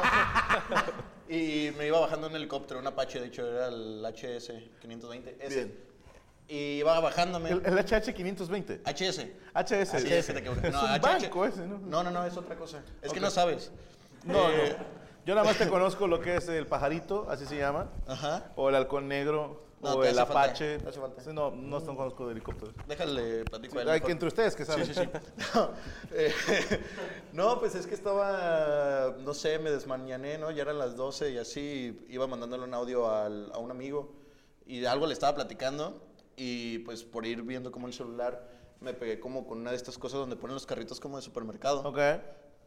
Y 1.29 1.71
me 1.79 1.87
iba 1.87 1.99
bajando 2.01 2.27
en 2.27 2.37
helicóptero, 2.37 2.81
un 2.81 2.87
Apache, 2.87 3.21
de 3.21 3.27
hecho, 3.29 3.47
era 3.49 3.69
el 3.69 4.05
HS 4.05 4.53
520. 4.81 5.37
ese. 5.41 5.55
Bien. 5.65 5.79
Y 6.47 6.57
iba 6.81 7.01
bajándome. 7.01 7.51
el, 7.51 7.63
el 7.65 7.79
HH520. 7.79 8.81
HS. 8.85 9.27
HS. 9.55 9.95
Así 9.95 10.13
es, 10.13 10.29
equivocaste. 10.29 10.69
Es 10.69 10.73
No, 10.75 10.83
un 10.85 10.91
HH. 10.91 11.01
banco 11.01 11.47
ese, 11.47 11.67
¿no? 11.67 11.79
No, 11.79 12.03
no, 12.05 12.11
no, 12.11 12.27
es 12.27 12.37
otra 12.37 12.55
cosa. 12.57 12.83
Es 13.01 13.13
que 13.13 13.21
no 13.21 13.31
sabes. 13.31 13.71
No, 14.25 14.51
Eh, 14.51 14.77
no. 14.79 15.05
Yo 15.25 15.35
nada 15.35 15.47
más 15.47 15.57
te 15.57 15.67
conozco 15.69 16.07
lo 16.07 16.21
que 16.21 16.37
es 16.37 16.47
el 16.49 16.67
pajarito, 16.67 17.27
así 17.31 17.47
se 17.47 17.57
llama. 17.57 17.89
Ajá. 18.07 18.53
O 18.57 18.69
el 18.69 18.75
halcón 18.75 19.09
negro. 19.09 19.64
No, 19.85 19.95
o 19.97 20.05
el 20.05 20.15
falta, 20.17 20.33
apache. 20.33 20.81
hace 20.87 21.01
falta. 21.01 21.23
Sí, 21.23 21.31
no, 21.33 21.51
no 21.51 21.81
no 21.81 21.97
conozco 21.97 22.27
de 22.27 22.33
helicópteros. 22.33 22.75
Déjale, 22.87 23.45
platico 23.45 23.81
él 23.81 23.89
Hay 23.89 24.01
que 24.01 24.13
entre 24.13 24.29
ustedes 24.29 24.57
que 24.57 24.65
saben. 24.65 24.87
Sí, 24.87 24.95
sí, 24.95 25.01
sí. 25.03 25.09
No, 25.55 25.71
eh, 26.13 26.33
no, 27.33 27.61
pues 27.61 27.75
es 27.75 27.87
que 27.87 27.95
estaba, 27.95 29.15
no 29.21 29.35
sé, 29.35 29.59
me 29.59 29.71
desmañané, 29.71 30.39
¿no? 30.39 30.51
Ya 30.51 30.63
eran 30.63 30.79
las 30.79 30.97
12 30.97 31.31
y 31.33 31.39
así 31.39 32.05
iba 32.09 32.27
mandándole 32.27 32.65
un 32.65 32.75
audio 32.75 33.09
al- 33.11 33.51
a 33.53 33.59
un 33.59 33.71
amigo 33.71 34.13
y 34.67 34.85
algo 34.87 35.07
le 35.07 35.13
estaba 35.13 35.35
platicando 35.35 36.03
y 36.37 36.79
pues 36.81 37.05
por 37.05 37.27
ir 37.27 37.43
viendo 37.43 37.71
como 37.71 37.87
el 37.87 37.93
celular 37.93 38.49
me 38.81 38.93
pegué 38.95 39.21
como 39.21 39.47
con 39.47 39.59
una 39.61 39.71
de 39.71 39.77
estas 39.77 39.99
cosas 39.99 40.19
donde 40.21 40.37
ponen 40.37 40.55
los 40.55 40.67
carritos 40.67 40.99
como 41.01 41.17
de 41.17 41.23
supermercado. 41.23 41.81
Ok. 41.89 41.99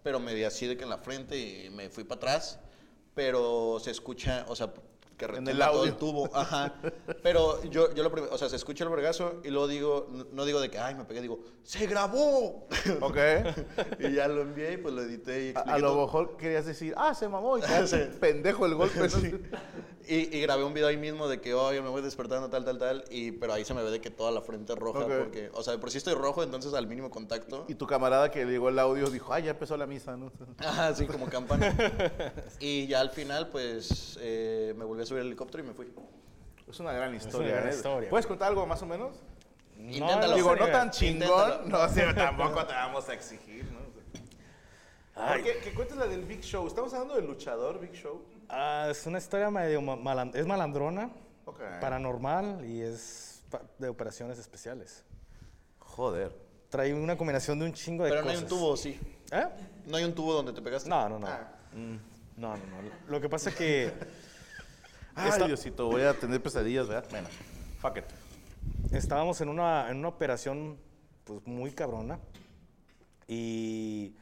Pero 0.03 0.19
me 0.19 0.33
di 0.33 0.43
así 0.43 0.67
de 0.67 0.77
que 0.77 0.83
en 0.83 0.89
la 0.89 0.97
frente 0.99 1.37
y 1.37 1.69
me 1.69 1.89
fui 1.89 2.03
para 2.03 2.17
atrás, 2.19 2.59
pero 3.13 3.77
se 3.81 3.91
escucha, 3.91 4.45
o 4.47 4.55
sea, 4.55 4.71
que 5.17 5.25
En 5.25 5.47
el 5.47 5.57
todo 5.57 5.67
audio. 5.69 5.83
el 5.83 5.97
tubo, 5.97 6.29
ajá. 6.33 6.75
Pero 7.23 7.63
yo, 7.65 7.93
yo 7.95 8.03
lo 8.03 8.11
primero, 8.11 8.33
o 8.33 8.37
sea, 8.37 8.49
se 8.49 8.55
escucha 8.55 8.83
el 8.83 8.89
vergazo 8.89 9.41
y 9.43 9.49
luego 9.49 9.67
digo, 9.67 10.07
no- 10.31 10.45
digo 10.45 10.61
de 10.61 10.69
que, 10.69 10.77
ay, 10.79 10.95
me 10.95 11.05
pegué, 11.05 11.21
digo, 11.21 11.39
¡se 11.63 11.85
grabó! 11.87 12.67
Ok. 13.01 13.17
y 13.99 14.13
ya 14.13 14.27
lo 14.27 14.41
envié 14.41 14.73
y 14.73 14.77
pues 14.77 14.93
lo 14.93 15.01
edité 15.01 15.49
y 15.49 15.53
A, 15.57 15.61
a 15.61 15.79
lo 15.79 15.89
todo. 15.89 16.05
mejor 16.05 16.37
querías 16.37 16.65
decir, 16.65 16.93
ah, 16.97 17.13
se 17.13 17.27
mamó 17.27 17.57
y 17.57 17.61
Sí. 17.87 17.97
pendejo 18.19 18.65
el 18.65 18.75
golpe. 18.75 19.09
Sí. 19.09 19.33
Y, 20.09 20.37
y 20.37 20.41
grabé 20.41 20.63
un 20.63 20.73
video 20.73 20.87
ahí 20.87 20.95
mismo 20.95 21.27
de 21.27 21.41
que, 21.41 21.53
oye, 21.53 21.81
me 21.81 21.89
voy 21.89 22.01
despertando, 22.01 22.49
tal, 22.49 22.63
tal, 22.63 22.77
tal. 22.77 23.03
Y, 23.09 23.33
pero 23.33 23.51
ahí 23.51 23.65
se 23.65 23.73
me 23.73 23.83
ve 23.83 23.91
de 23.91 23.99
que 23.99 24.09
toda 24.09 24.31
la 24.31 24.39
frente 24.41 24.73
roja, 24.73 25.05
porque, 25.05 25.49
o 25.53 25.61
sea, 25.63 25.73
de 25.73 25.79
por 25.79 25.91
sí 25.91 25.97
estoy 25.97 26.13
rojo, 26.13 26.43
entonces 26.43 26.73
al 26.75 26.87
mínimo 26.87 27.09
contacto. 27.09 27.65
Y 27.67 27.75
tu 27.75 27.85
camarada 27.87 28.31
que 28.31 28.45
le 28.45 28.51
llegó 28.53 28.69
el 28.69 28.79
audio 28.79 29.09
dijo, 29.09 29.33
ah, 29.33 29.39
ya 29.41 29.51
empezó 29.51 29.75
la 29.75 29.85
misa, 29.85 30.15
¿no? 30.15 30.31
Ajá, 30.59 30.95
sí, 30.95 31.07
como 31.07 31.25
campana. 31.27 31.75
y 32.61 32.87
ya 32.87 33.01
al 33.01 33.09
final, 33.09 33.49
pues, 33.49 34.17
eh, 34.21 34.73
me 34.77 34.85
volví 34.85 35.01
a 35.01 35.05
subir 35.07 35.21
al 35.21 35.27
helicóptero 35.27 35.63
y 35.63 35.67
me 35.67 35.73
fui. 35.73 35.87
Es 36.67 36.79
una 36.79 36.91
gran 36.91 37.09
una 37.09 37.17
historia. 37.17 37.55
gran 37.55 37.67
¿eh? 37.67 37.71
historia. 37.75 38.09
¿Puedes 38.09 38.25
contar 38.27 38.49
algo 38.49 38.65
más 38.65 38.81
o 38.81 38.85
menos? 38.85 39.15
Inténtalo. 39.79 40.35
Digo, 40.35 40.53
sé, 40.53 40.59
no 40.59 40.67
tan 40.67 40.87
Inténtalo. 40.87 40.91
chingón. 41.61 41.69
No, 41.69 41.89
sí, 41.89 42.01
tampoco 42.15 42.65
te 42.65 42.73
vamos 42.73 43.07
a 43.09 43.13
exigir, 43.13 43.65
¿no? 43.71 43.79
Ay. 45.19 45.41
Que, 45.43 45.57
que 45.59 45.73
cuentes 45.73 45.97
la 45.97 46.05
del 46.07 46.23
Big 46.25 46.41
Show. 46.41 46.67
Estamos 46.67 46.93
hablando 46.93 47.15
del 47.15 47.25
luchador 47.25 47.79
Big 47.79 47.93
Show. 47.93 48.21
Ah, 48.49 48.87
es 48.91 49.05
una 49.07 49.17
historia 49.17 49.49
medio 49.49 49.79
es 50.33 50.45
malandrona, 50.45 51.09
Ok. 51.45 51.59
paranormal 51.81 52.63
y 52.65 52.81
es 52.81 53.41
pa- 53.49 53.63
de 53.79 53.89
operaciones 53.89 54.37
especiales. 54.37 55.03
Joder. 55.79 56.31
Trae 56.69 56.93
una 56.93 57.17
combinación 57.17 57.57
de 57.59 57.65
un 57.65 57.73
chingo 57.73 58.03
de 58.03 58.11
Pero 58.11 58.21
no 58.23 58.29
hay 58.29 58.35
cosas. 58.35 58.51
un 58.51 58.57
tubo, 58.59 58.77
sí. 58.77 58.99
¿Eh? 59.31 59.45
No 59.87 59.97
hay 59.97 60.03
un 60.03 60.13
tubo 60.13 60.33
donde 60.33 60.53
te 60.53 60.61
pegaste. 60.61 60.87
No, 60.89 61.09
no, 61.09 61.17
no. 61.17 61.27
Ah. 61.27 61.47
Mm, 61.73 61.95
No, 62.39 62.55
no, 62.55 62.81
no. 62.83 62.89
Lo 63.07 63.19
que 63.19 63.27
pasa 63.29 63.49
es 63.49 63.55
que 63.55 63.91
Ay, 65.17 65.29
Esta- 65.29 65.47
Diosito, 65.47 65.87
voy 65.87 66.03
a 66.03 66.13
tener 66.13 66.41
pesadillas, 66.41 66.87
¿verdad? 66.87 67.09
Bueno, 67.09 67.27
fuck 67.81 67.97
it. 67.97 68.05
estábamos 68.93 69.41
en 69.41 69.49
una, 69.49 69.89
en 69.89 69.97
una 69.97 70.07
operación 70.09 70.77
pues 71.23 71.45
muy 71.45 71.71
cabrona 71.71 72.19
y 73.27 74.13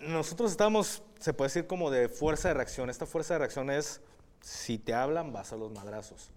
nosotros 0.00 0.50
estábamos, 0.50 1.02
se 1.18 1.32
puede 1.32 1.48
decir 1.48 1.66
como 1.66 1.90
de 1.90 2.08
fuerza 2.08 2.48
de 2.48 2.54
reacción. 2.54 2.90
Esta 2.90 3.06
fuerza 3.06 3.34
de 3.34 3.38
reacción 3.38 3.70
es, 3.70 4.00
si 4.40 4.78
te 4.78 4.92
hablan, 4.94 5.32
vas 5.32 5.52
a 5.52 5.56
los 5.56 5.70
madrazos. 5.72 6.30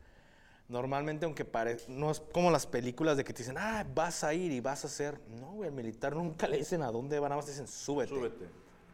Normalmente, 0.70 1.26
aunque 1.26 1.46
pare, 1.46 1.78
no 1.88 2.12
es 2.12 2.20
como 2.20 2.52
las 2.52 2.68
películas 2.68 3.18
de 3.18 3.24
que 3.24 3.34
te 3.34 3.40
dicen, 3.40 3.58
ah, 3.58 3.86
vas 3.96 4.24
a 4.24 4.34
ir 4.36 4.52
y 4.52 4.60
vas 4.62 4.84
a 4.84 4.88
hacer. 4.88 5.20
No, 5.28 5.54
güey, 5.54 5.70
el 5.70 5.76
militar 5.76 6.16
nunca 6.16 6.48
le 6.48 6.58
dicen 6.58 6.84
a 6.84 6.92
dónde 6.92 7.20
van, 7.20 7.30
nada 7.30 7.42
más 7.42 7.48
dicen, 7.48 7.68
súbete. 7.68 8.14
Súbete. 8.14 8.46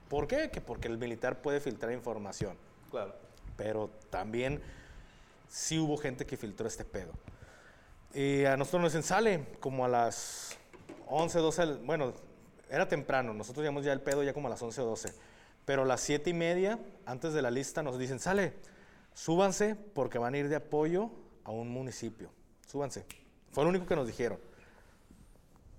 ¿Por 0.09 0.25
qué? 0.27 0.49
Que 0.49 0.61
porque 0.61 0.87
el 0.87 0.97
militar 0.97 1.41
puede 1.41 1.59
filtrar 1.59 1.91
información. 1.91 2.55
Claro. 2.89 3.13
Pero 3.57 3.89
también 4.09 4.61
sí 5.49 5.79
hubo 5.79 5.97
gente 5.97 6.25
que 6.25 6.37
filtró 6.37 6.67
este 6.67 6.85
pedo. 6.85 7.13
Y 8.13 8.45
a 8.45 8.55
nosotros 8.57 8.81
nos 8.83 8.91
dicen, 8.93 9.03
sale 9.03 9.45
como 9.59 9.85
a 9.85 9.87
las 9.87 10.57
11, 11.07 11.39
12, 11.39 11.61
del- 11.65 11.77
bueno, 11.79 12.13
era 12.69 12.87
temprano, 12.87 13.33
nosotros 13.33 13.61
llegamos 13.63 13.85
ya 13.85 13.93
el 13.93 14.01
pedo 14.01 14.23
ya 14.23 14.33
como 14.33 14.47
a 14.47 14.49
las 14.51 14.61
11 14.61 14.81
o 14.81 14.85
12. 14.85 15.13
Pero 15.65 15.81
a 15.83 15.85
las 15.85 16.01
7 16.01 16.29
y 16.29 16.33
media, 16.33 16.79
antes 17.05 17.33
de 17.33 17.41
la 17.41 17.51
lista, 17.51 17.83
nos 17.83 17.97
dicen, 17.97 18.19
sale, 18.19 18.53
súbanse 19.13 19.75
porque 19.75 20.17
van 20.17 20.33
a 20.33 20.37
ir 20.37 20.49
de 20.49 20.55
apoyo 20.57 21.09
a 21.43 21.51
un 21.51 21.69
municipio. 21.69 22.29
Súbanse. 22.67 23.05
Fue 23.51 23.63
lo 23.63 23.69
único 23.69 23.85
que 23.85 23.95
nos 23.95 24.07
dijeron. 24.07 24.39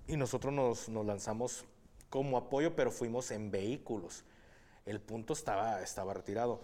Y 0.07 0.15
nosotros 0.17 0.53
nos, 0.53 0.89
nos 0.89 1.05
lanzamos 1.05 1.65
como 2.09 2.37
apoyo, 2.37 2.75
pero 2.75 2.91
fuimos 2.91 3.31
en 3.31 3.51
vehículos. 3.51 4.23
El 4.85 5.01
punto 5.01 5.33
estaba, 5.33 5.81
estaba 5.81 6.13
retirado. 6.13 6.61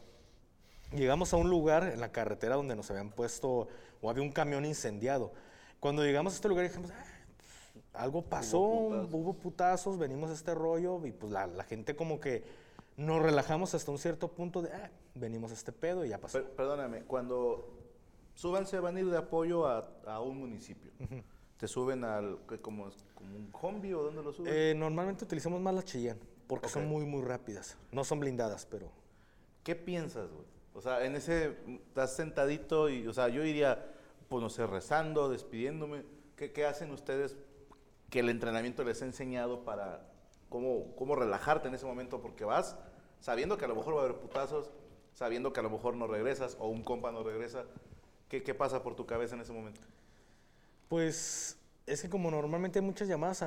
Llegamos 0.96 1.34
a 1.34 1.38
un 1.38 1.50
lugar 1.50 1.84
en 1.94 2.00
la 2.00 2.12
carretera 2.12 2.56
donde 2.56 2.76
nos 2.76 2.90
habían 2.92 3.10
puesto, 3.10 3.68
o 4.02 4.10
había 4.10 4.22
un 4.22 4.32
camión 4.32 4.64
incendiado. 4.66 5.32
Cuando 5.80 6.04
llegamos 6.04 6.34
a 6.34 6.36
este 6.36 6.48
lugar 6.50 6.66
dijimos, 6.68 6.92
"Ah, 6.92 7.04
pues, 7.38 7.84
algo 7.94 8.22
pasó, 8.24 8.60
hubo 8.62 9.34
putazos. 9.34 9.98
venimos 9.98 10.30
a 10.30 10.34
este 10.34 10.54
rollo 10.54 11.04
y 11.06 11.12
pues 11.12 11.32
la, 11.32 11.48
la 11.48 11.64
gente 11.64 11.96
como 11.96 12.20
que 12.20 12.44
nos 12.96 13.22
relajamos 13.22 13.74
hasta 13.74 13.90
un 13.92 13.98
cierto 13.98 14.30
punto 14.30 14.62
de, 14.62 14.72
"Ah, 14.72 14.92
venimos 15.16 15.52
a 15.52 15.56
este 15.56 15.72
pedo 15.72 16.06
y 16.06 16.10
ya 16.10 16.20
pasó. 16.20 16.40
Per- 16.40 16.52
perdóname, 16.52 17.02
cuando 17.04 17.68
súbanse 18.36 18.80
van 18.80 18.96
a 18.98 19.00
ir 19.00 19.10
de 19.10 19.18
apoyo 19.18 19.66
a, 19.68 19.90
a 20.06 20.20
un 20.22 20.38
municipio. 20.38 20.92
¿Te 21.58 21.68
suben 21.68 22.04
al, 22.04 22.40
como, 22.62 22.90
como 23.16 23.36
un 23.36 23.50
combi 23.52 23.94
o 23.94 24.04
dónde 24.04 24.22
lo 24.22 24.32
suben? 24.34 24.52
Eh, 24.54 24.74
normalmente 24.76 25.24
utilizamos 25.24 25.60
más 25.62 25.74
la 25.74 25.84
Cheyenne 25.84 26.20
porque 26.48 26.68
son 26.70 26.84
Ok. 26.84 26.90
muy, 26.90 27.06
muy 27.06 27.22
rápidas. 27.24 27.78
No 27.92 28.04
son 28.04 28.20
blindadas, 28.20 28.66
pero... 28.66 28.92
¿Qué 29.64 29.76
piensas, 29.76 30.30
güey? 30.30 30.46
O 30.74 30.82
sea, 30.82 31.06
en 31.06 31.16
ese, 31.16 31.56
estás 31.88 32.16
sentadito 32.16 32.90
y, 32.90 33.08
o 33.08 33.14
sea, 33.14 33.28
yo 33.30 33.44
iría, 33.44 33.94
pues 34.28 34.42
no 34.42 34.50
sé, 34.50 34.66
rezando, 34.66 35.30
despidiéndome. 35.30 36.04
¿Qué, 36.36 36.66
hacen 36.66 36.92
ustedes 36.92 37.38
que 38.10 38.20
el 38.20 38.30
entrenamiento 38.30 38.84
les 38.84 39.02
ha 39.02 39.06
enseñado 39.06 39.64
para 39.64 40.10
cómo, 40.50 40.96
cómo 40.96 41.16
relajarte 41.16 41.68
en 41.68 41.76
ese 41.76 41.86
momento? 41.86 42.22
Porque 42.22 42.44
vas 42.44 42.76
sabiendo 43.20 43.58
que 43.58 43.66
a 43.66 43.68
lo 43.68 43.76
mejor 43.76 43.96
va 43.96 44.02
a 44.02 44.04
haber 44.06 44.18
putazos, 44.18 44.72
sabiendo 45.14 45.54
que 45.54 45.60
a 45.60 45.64
lo 45.64 45.70
mejor 45.70 45.96
no 45.96 46.08
regresas 46.08 46.58
o 46.60 46.68
un 46.68 46.84
compa 46.84 47.12
no 47.12 47.24
regresa. 47.24 47.66
¿Qué, 48.28 48.44
qué 48.44 48.54
pasa 48.54 48.82
por 48.82 48.96
tu 48.96 49.06
cabeza 49.06 49.36
en 49.36 49.42
ese 49.42 49.54
momento? 49.54 49.82
Pues 50.90 51.58
es 51.86 52.02
que 52.02 52.10
como 52.10 52.32
normalmente 52.32 52.80
hay 52.80 52.86
muchas 52.86 53.08
llamadas 53.08 53.46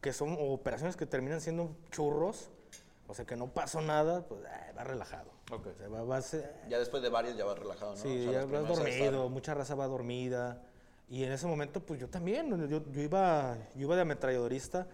que 0.00 0.12
son 0.12 0.36
operaciones 0.38 0.96
que 0.96 1.06
terminan 1.06 1.40
siendo 1.40 1.76
churros, 1.90 2.50
o 3.06 3.14
sea 3.14 3.24
que 3.26 3.36
no 3.36 3.48
pasó 3.48 3.80
nada, 3.80 4.26
pues 4.26 4.40
ah, 4.46 4.72
va 4.76 4.84
relajado. 4.84 5.37
Ok. 5.50 5.66
O 5.66 5.74
sea, 5.78 5.88
va- 5.88 6.02
vas, 6.04 6.36
Ya 6.68 6.78
después 6.78 7.02
de 7.02 7.08
varios 7.08 7.36
ya 7.36 7.44
vas 7.44 7.58
relajado, 7.58 7.92
¿no? 7.92 7.96
sí, 7.96 8.26
O 8.28 8.30
sea, 8.32 8.40
ya 8.40 8.46
vas 8.46 8.70
a 8.78 8.88
estar- 8.88 9.00
dormido, 9.00 9.28
mucha 9.28 9.54
raza 9.54 9.74
va 9.74 9.86
dormida. 9.86 10.62
Y 11.10 11.24
en 11.24 11.32
ese 11.32 11.46
momento, 11.46 11.80
pues 11.80 11.98
yo 12.00 12.08
también, 12.08 12.50
yo, 12.68 12.82
yo 12.90 13.00
iba, 13.00 13.56
yo 13.74 13.82
iba 13.82 13.96
de 13.96 14.02
ametralladorista, 14.02 14.86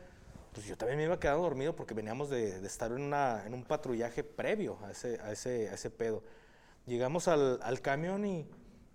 pues 0.53 0.65
yo 0.67 0.77
también 0.77 0.99
me 0.99 1.05
iba 1.05 1.19
quedando 1.19 1.43
dormido 1.43 1.75
porque 1.75 1.93
veníamos 1.93 2.31
de, 2.31 2.61
de 2.61 2.67
estar 2.69 2.93
en, 2.93 3.03
una, 3.03 3.43
en 3.45 3.53
un 3.55 3.65
patrullaje 3.65 4.23
previo 4.23 4.79
a 4.85 4.93
ese, 4.93 5.19
a 5.21 5.33
ese, 5.33 5.69
a 5.71 5.75
ese 5.75 5.91
pedo. 5.91 6.23
Llegamos 6.87 7.27
al, 7.27 7.59
al 7.63 7.81
camión 7.81 8.25
y, 8.25 8.47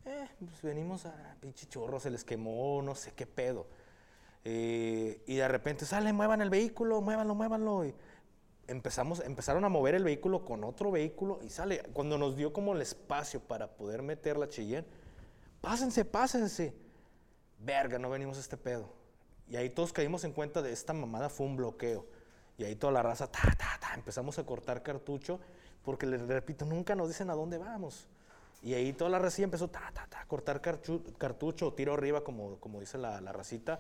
eh, 0.06 0.30
pues 0.40 0.62
venimos 0.62 1.06
a 1.06 1.36
pinche 1.42 1.68
chorro, 1.68 2.00
se 2.00 2.10
les 2.10 2.24
quemó, 2.24 2.82
no 2.82 2.96
sé 2.96 3.12
qué 3.14 3.26
pedo. 3.28 3.68
Eh, 4.46 5.22
y 5.28 5.36
de 5.36 5.48
repente, 5.50 5.86
sale, 5.86 6.14
muevan 6.14 6.42
el 6.42 6.50
vehículo, 6.50 7.02
muévanlo, 7.02 7.36
muévanlo. 7.36 7.84
Y 7.86 7.94
empezamos, 8.70 9.20
empezaron 9.22 9.66
a 9.66 9.70
mover 9.70 9.96
el 9.96 10.04
vehículo 10.04 10.46
con 10.46 10.64
otro 10.64 10.92
vehículo 10.92 11.40
y 11.44 11.50
sale. 11.50 11.84
Cuando 11.94 12.18
nos 12.18 12.36
dio 12.36 12.54
como 12.54 12.74
el 12.74 12.82
espacio 12.82 13.40
para 13.40 13.68
poder 13.68 14.02
meter 14.02 14.38
la 14.38 14.48
Cheyenne, 14.48 14.88
pásense, 15.62 16.06
pásense. 16.06 16.74
Verga, 17.60 18.00
no 18.00 18.10
venimos 18.10 18.38
a 18.38 18.42
este 18.42 18.58
pedo. 18.58 18.94
Y 19.50 19.56
ahí 19.56 19.70
todos 19.70 19.92
caímos 19.92 20.24
en 20.24 20.32
cuenta 20.32 20.62
de 20.62 20.72
esta 20.72 20.94
mamada 20.94 21.30
fue 21.30 21.48
un 21.48 21.58
bloqueo. 21.58 22.06
Y 22.58 22.64
ahí 22.64 22.76
toda 22.76 22.94
la 22.94 23.02
raza, 23.02 23.28
ta, 23.32 23.42
ta, 23.58 23.78
ta, 23.80 23.94
empezamos 23.96 24.38
a 24.38 24.46
cortar 24.46 24.84
cartucho, 24.84 25.40
porque 25.84 26.06
les 26.06 26.22
repito, 26.22 26.66
nunca 26.66 26.94
nos 26.96 27.08
dicen 27.08 27.30
a 27.30 27.34
dónde 27.34 27.58
vamos. 27.58 28.08
Y 28.62 28.74
ahí 28.74 28.94
toda 28.94 29.10
la 29.10 29.20
racilla 29.20 29.46
empezó 29.46 29.70
ta, 29.70 29.92
ta, 29.94 30.06
ta, 30.08 30.22
a 30.22 30.26
cortar 30.26 30.62
cartucho, 30.62 31.74
tiro 31.74 31.94
arriba, 31.94 32.24
como, 32.24 32.58
como 32.60 32.80
dice 32.80 32.98
la, 32.98 33.22
la 33.22 33.32
racita. 33.32 33.80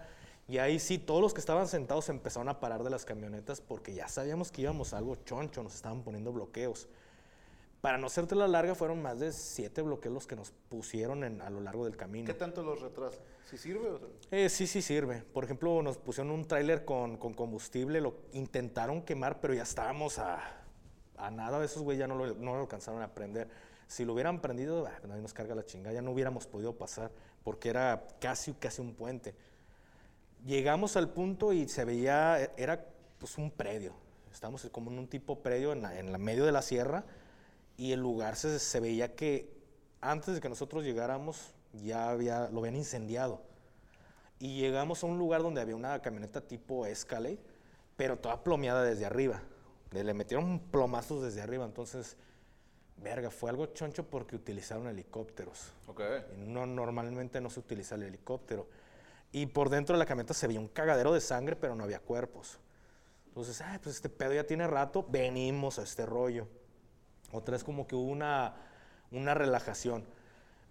Y 0.50 0.58
ahí 0.58 0.80
sí, 0.80 0.98
todos 0.98 1.22
los 1.22 1.34
que 1.34 1.40
estaban 1.40 1.68
sentados 1.68 2.06
se 2.06 2.12
empezaron 2.12 2.50
a 2.50 2.60
parar 2.60 2.84
de 2.84 2.90
las 2.90 3.06
camionetas 3.06 3.62
porque 3.62 3.94
ya 3.94 4.08
sabíamos 4.08 4.52
que 4.52 4.64
íbamos 4.64 4.94
a 4.94 4.98
algo 4.98 5.16
choncho, 5.18 5.62
nos 5.62 5.76
estaban 5.76 6.02
poniendo 6.04 6.34
bloqueos. 6.34 6.88
Para 7.82 7.98
no 7.98 8.08
hacerte 8.08 8.36
la 8.36 8.48
larga, 8.48 8.74
fueron 8.76 9.02
más 9.02 9.20
de 9.20 9.32
siete 9.32 9.82
bloqueos 9.82 10.14
los 10.14 10.28
que 10.28 10.36
nos 10.36 10.52
pusieron 10.68 11.24
en- 11.24 11.42
a 11.42 11.50
lo 11.50 11.62
largo 11.62 11.86
del 11.86 11.96
camino. 11.96 12.26
¿Qué 12.26 12.34
tanto 12.34 12.62
los 12.64 12.82
retrasa? 12.82 13.20
¿Si 13.46 13.58
sirve 13.58 13.88
o 13.90 14.00
Eh, 14.32 14.50
sí, 14.50 14.66
sí 14.68 14.82
sirve. 14.82 15.22
Por 15.22 15.44
ejemplo, 15.46 15.82
nos 15.82 15.98
pusieron 15.98 16.32
un 16.34 16.46
tráiler 16.46 16.84
con, 16.84 17.18
con 17.18 17.34
combustible, 17.36 18.02
lo 18.02 18.16
intentaron 18.34 19.04
quemar, 19.04 19.40
pero 19.40 19.54
ya 19.54 19.64
estábamos 19.64 20.18
a, 20.20 20.42
a 21.16 21.32
nada 21.32 21.60
de 21.60 21.68
esos 21.68 21.84
güey, 21.84 21.98
ya 21.98 22.08
no 22.08 22.16
lo, 22.16 22.34
no 22.34 22.56
lo 22.56 22.62
alcanzaron 22.62 23.02
a 23.04 23.14
prender. 23.14 23.48
Si 23.88 24.04
lo 24.04 24.14
hubieran 24.14 24.42
prendido, 24.42 24.86
ah, 24.86 25.00
nadie 25.08 25.22
nos 25.22 25.34
carga 25.34 25.56
la 25.56 25.64
chingada, 25.66 25.94
ya 25.94 26.02
no 26.02 26.12
hubiéramos 26.12 26.48
podido 26.48 26.76
pasar, 26.78 27.12
porque 27.44 27.70
era 27.70 28.08
casi, 28.20 28.54
casi 28.54 28.82
un 28.82 28.94
puente. 28.94 29.36
Llegamos 30.45 30.95
al 30.95 31.10
punto 31.10 31.54
y 31.54 31.67
se 31.67 31.86
veía, 31.86 32.52
era 32.58 32.86
pues 33.17 33.38
un 33.38 33.52
predio. 33.52 33.93
Estábamos 34.32 34.67
como 34.71 34.91
en 34.91 34.99
un 34.99 35.08
tipo 35.08 35.39
predio 35.39 35.73
en 35.73 35.82
la, 35.82 35.99
en 35.99 36.12
la 36.12 36.17
medio 36.17 36.45
de 36.45 36.52
la 36.52 36.62
sierra 36.62 37.04
y 37.78 37.91
el 37.91 37.99
lugar 37.99 38.36
se, 38.36 38.60
se 38.60 38.80
veía 38.80 39.15
que 39.15 39.52
antes 40.02 40.36
de 40.36 40.41
que 40.41 40.49
nosotros 40.49 40.84
llegáramos 40.84 41.54
ya 41.73 42.10
había, 42.10 42.49
lo 42.49 42.60
habían 42.60 42.75
incendiado. 42.75 43.41
Y 44.39 44.60
llegamos 44.60 45.04
a 45.04 45.08
un 45.08 45.17
lugar 45.17 45.41
donde 45.41 45.62
había 45.62 45.75
una 45.75 46.02
camioneta 46.02 46.41
tipo 46.41 46.86
Escalade, 46.86 47.39
pero 47.97 48.17
toda 48.17 48.43
plomeada 48.43 48.84
desde 48.84 49.06
arriba. 49.06 49.41
Le 49.91 50.13
metieron 50.13 50.60
plomazos 50.60 51.21
desde 51.21 51.41
arriba, 51.41 51.65
entonces, 51.65 52.15
verga, 52.97 53.32
fue 53.32 53.49
algo 53.49 53.65
choncho 53.67 54.06
porque 54.06 54.36
utilizaron 54.36 54.88
helicópteros. 54.88 55.73
Ok. 55.88 56.02
Y 56.38 56.47
No, 56.47 56.65
normalmente 56.65 57.41
no 57.41 57.49
se 57.49 57.60
utiliza 57.60 57.95
el 57.95 58.04
helicóptero. 58.04 58.67
Y 59.32 59.46
por 59.46 59.70
dentro 59.70 59.96
de 59.96 60.00
la 60.00 60.06
camioneta 60.06 60.34
se 60.34 60.48
veía 60.48 60.60
un 60.60 60.68
cagadero 60.68 61.13
de 61.13 61.22
sangre, 61.22 61.56
pero 61.56 61.76
no 61.76 61.84
había 61.84 62.00
cuerpos. 62.00 62.60
Entonces, 63.28 63.63
pues 63.82 63.96
este 63.96 64.10
pedo 64.10 64.34
ya 64.34 64.44
tiene 64.44 64.68
rato, 64.68 65.06
venimos 65.08 65.80
a 65.80 65.84
este 65.84 66.06
rollo. 66.06 66.48
Otra 67.32 67.54
vez 67.54 67.63
como 67.63 67.88
que 67.88 67.96
hubo 67.96 68.10
una, 68.10 68.56
una 69.12 69.34
relajación. 69.34 70.04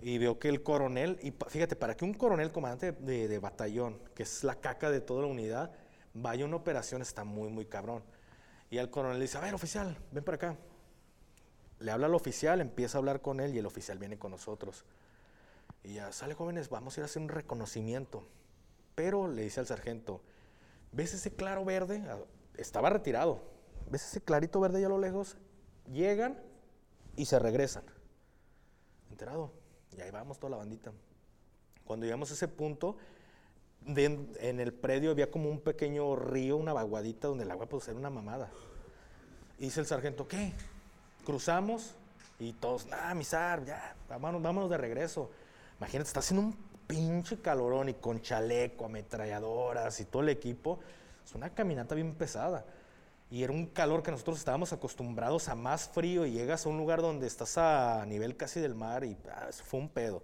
Y 0.00 0.18
veo 0.18 0.38
que 0.38 0.48
el 0.48 0.62
coronel, 0.62 1.18
y 1.22 1.32
fíjate, 1.48 1.76
para 1.76 1.96
que 1.96 2.04
un 2.04 2.14
coronel 2.14 2.52
comandante 2.52 2.92
de, 2.92 3.28
de 3.28 3.38
batallón, 3.38 4.00
que 4.14 4.24
es 4.24 4.44
la 4.44 4.56
caca 4.56 4.90
de 4.90 5.00
toda 5.00 5.22
la 5.22 5.28
unidad, 5.28 5.72
vaya 6.14 6.44
a 6.44 6.46
una 6.46 6.56
operación 6.56 7.02
está 7.02 7.24
muy, 7.24 7.48
muy 7.48 7.64
cabrón. 7.64 8.02
Y 8.70 8.78
al 8.78 8.90
coronel 8.90 9.18
le 9.18 9.24
dice, 9.24 9.38
a 9.38 9.40
ver, 9.40 9.54
oficial, 9.54 9.96
ven 10.12 10.24
para 10.24 10.36
acá. 10.36 10.56
Le 11.80 11.90
habla 11.90 12.06
al 12.06 12.14
oficial, 12.14 12.60
empieza 12.60 12.98
a 12.98 13.00
hablar 13.00 13.22
con 13.22 13.40
él 13.40 13.54
y 13.54 13.58
el 13.58 13.66
oficial 13.66 13.98
viene 13.98 14.18
con 14.18 14.32
nosotros. 14.32 14.84
Y 15.84 15.94
ya, 15.94 16.12
sale 16.12 16.34
jóvenes, 16.34 16.68
vamos 16.68 16.96
a 16.96 17.00
ir 17.00 17.02
a 17.02 17.06
hacer 17.06 17.22
un 17.22 17.28
reconocimiento. 17.28 18.26
Pero 18.98 19.28
le 19.28 19.42
dice 19.42 19.60
al 19.60 19.66
sargento, 19.68 20.20
¿ves 20.90 21.14
ese 21.14 21.30
claro 21.32 21.64
verde? 21.64 22.02
Ah, 22.10 22.18
Estaba 22.56 22.90
retirado. 22.90 23.40
¿Ves 23.88 24.04
ese 24.04 24.20
clarito 24.20 24.58
verde 24.58 24.78
allá 24.78 24.86
a 24.88 24.90
lo 24.90 24.98
lejos? 24.98 25.36
Llegan 25.92 26.36
y 27.14 27.26
se 27.26 27.38
regresan. 27.38 27.84
Enterado. 29.12 29.52
Y 29.96 30.00
ahí 30.00 30.10
vamos 30.10 30.40
toda 30.40 30.50
la 30.50 30.56
bandita. 30.56 30.90
Cuando 31.84 32.06
llegamos 32.06 32.32
a 32.32 32.34
ese 32.34 32.48
punto, 32.48 32.96
de- 33.86 34.18
en 34.40 34.58
el 34.58 34.72
predio 34.74 35.12
había 35.12 35.30
como 35.30 35.48
un 35.48 35.60
pequeño 35.60 36.16
río, 36.16 36.56
una 36.56 36.72
vaguadita 36.72 37.28
donde 37.28 37.44
el 37.44 37.50
agua 37.52 37.66
pues 37.66 37.86
era 37.86 37.96
una 37.96 38.10
mamada. 38.10 38.50
Y 39.60 39.66
dice 39.66 39.78
el 39.78 39.86
sargento, 39.86 40.26
¿qué? 40.26 40.52
Cruzamos 41.24 41.94
y 42.40 42.52
todos, 42.54 42.86
nada, 42.86 43.14
misar, 43.14 43.64
ya, 43.64 43.94
vámonos, 44.08 44.42
vámonos 44.42 44.68
de 44.68 44.76
regreso. 44.76 45.30
Imagínate, 45.78 46.08
está 46.08 46.18
haciendo 46.18 46.48
un 46.48 46.67
pinche 46.88 47.40
calorón 47.40 47.90
y 47.90 47.94
con 47.94 48.20
chaleco, 48.20 48.86
ametralladoras 48.86 50.00
y 50.00 50.06
todo 50.06 50.22
el 50.22 50.30
equipo. 50.30 50.80
Es 51.24 51.34
una 51.34 51.50
caminata 51.50 51.94
bien 51.94 52.14
pesada. 52.14 52.64
Y 53.30 53.44
era 53.44 53.52
un 53.52 53.66
calor 53.66 54.02
que 54.02 54.10
nosotros 54.10 54.38
estábamos 54.38 54.72
acostumbrados 54.72 55.48
a 55.48 55.54
más 55.54 55.88
frío 55.88 56.24
y 56.24 56.32
llegas 56.32 56.64
a 56.64 56.70
un 56.70 56.78
lugar 56.78 57.02
donde 57.02 57.26
estás 57.26 57.58
a 57.58 58.04
nivel 58.06 58.36
casi 58.36 58.58
del 58.58 58.74
mar 58.74 59.04
y 59.04 59.16
ah, 59.30 59.46
eso 59.50 59.62
fue 59.64 59.78
un 59.80 59.90
pedo. 59.90 60.22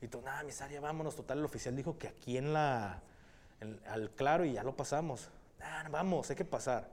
Y 0.00 0.08
tú, 0.08 0.22
nada, 0.22 0.42
mis 0.42 0.58
ya 0.58 0.80
vámonos. 0.80 1.14
Total, 1.14 1.38
el 1.38 1.44
oficial 1.44 1.76
dijo 1.76 1.98
que 1.98 2.08
aquí 2.08 2.38
en 2.38 2.54
la, 2.54 3.02
al 3.86 4.10
claro 4.10 4.46
y 4.46 4.54
ya 4.54 4.62
lo 4.62 4.74
pasamos. 4.74 5.28
Ah, 5.60 5.86
vamos, 5.90 6.30
hay 6.30 6.36
que 6.36 6.46
pasar. 6.46 6.88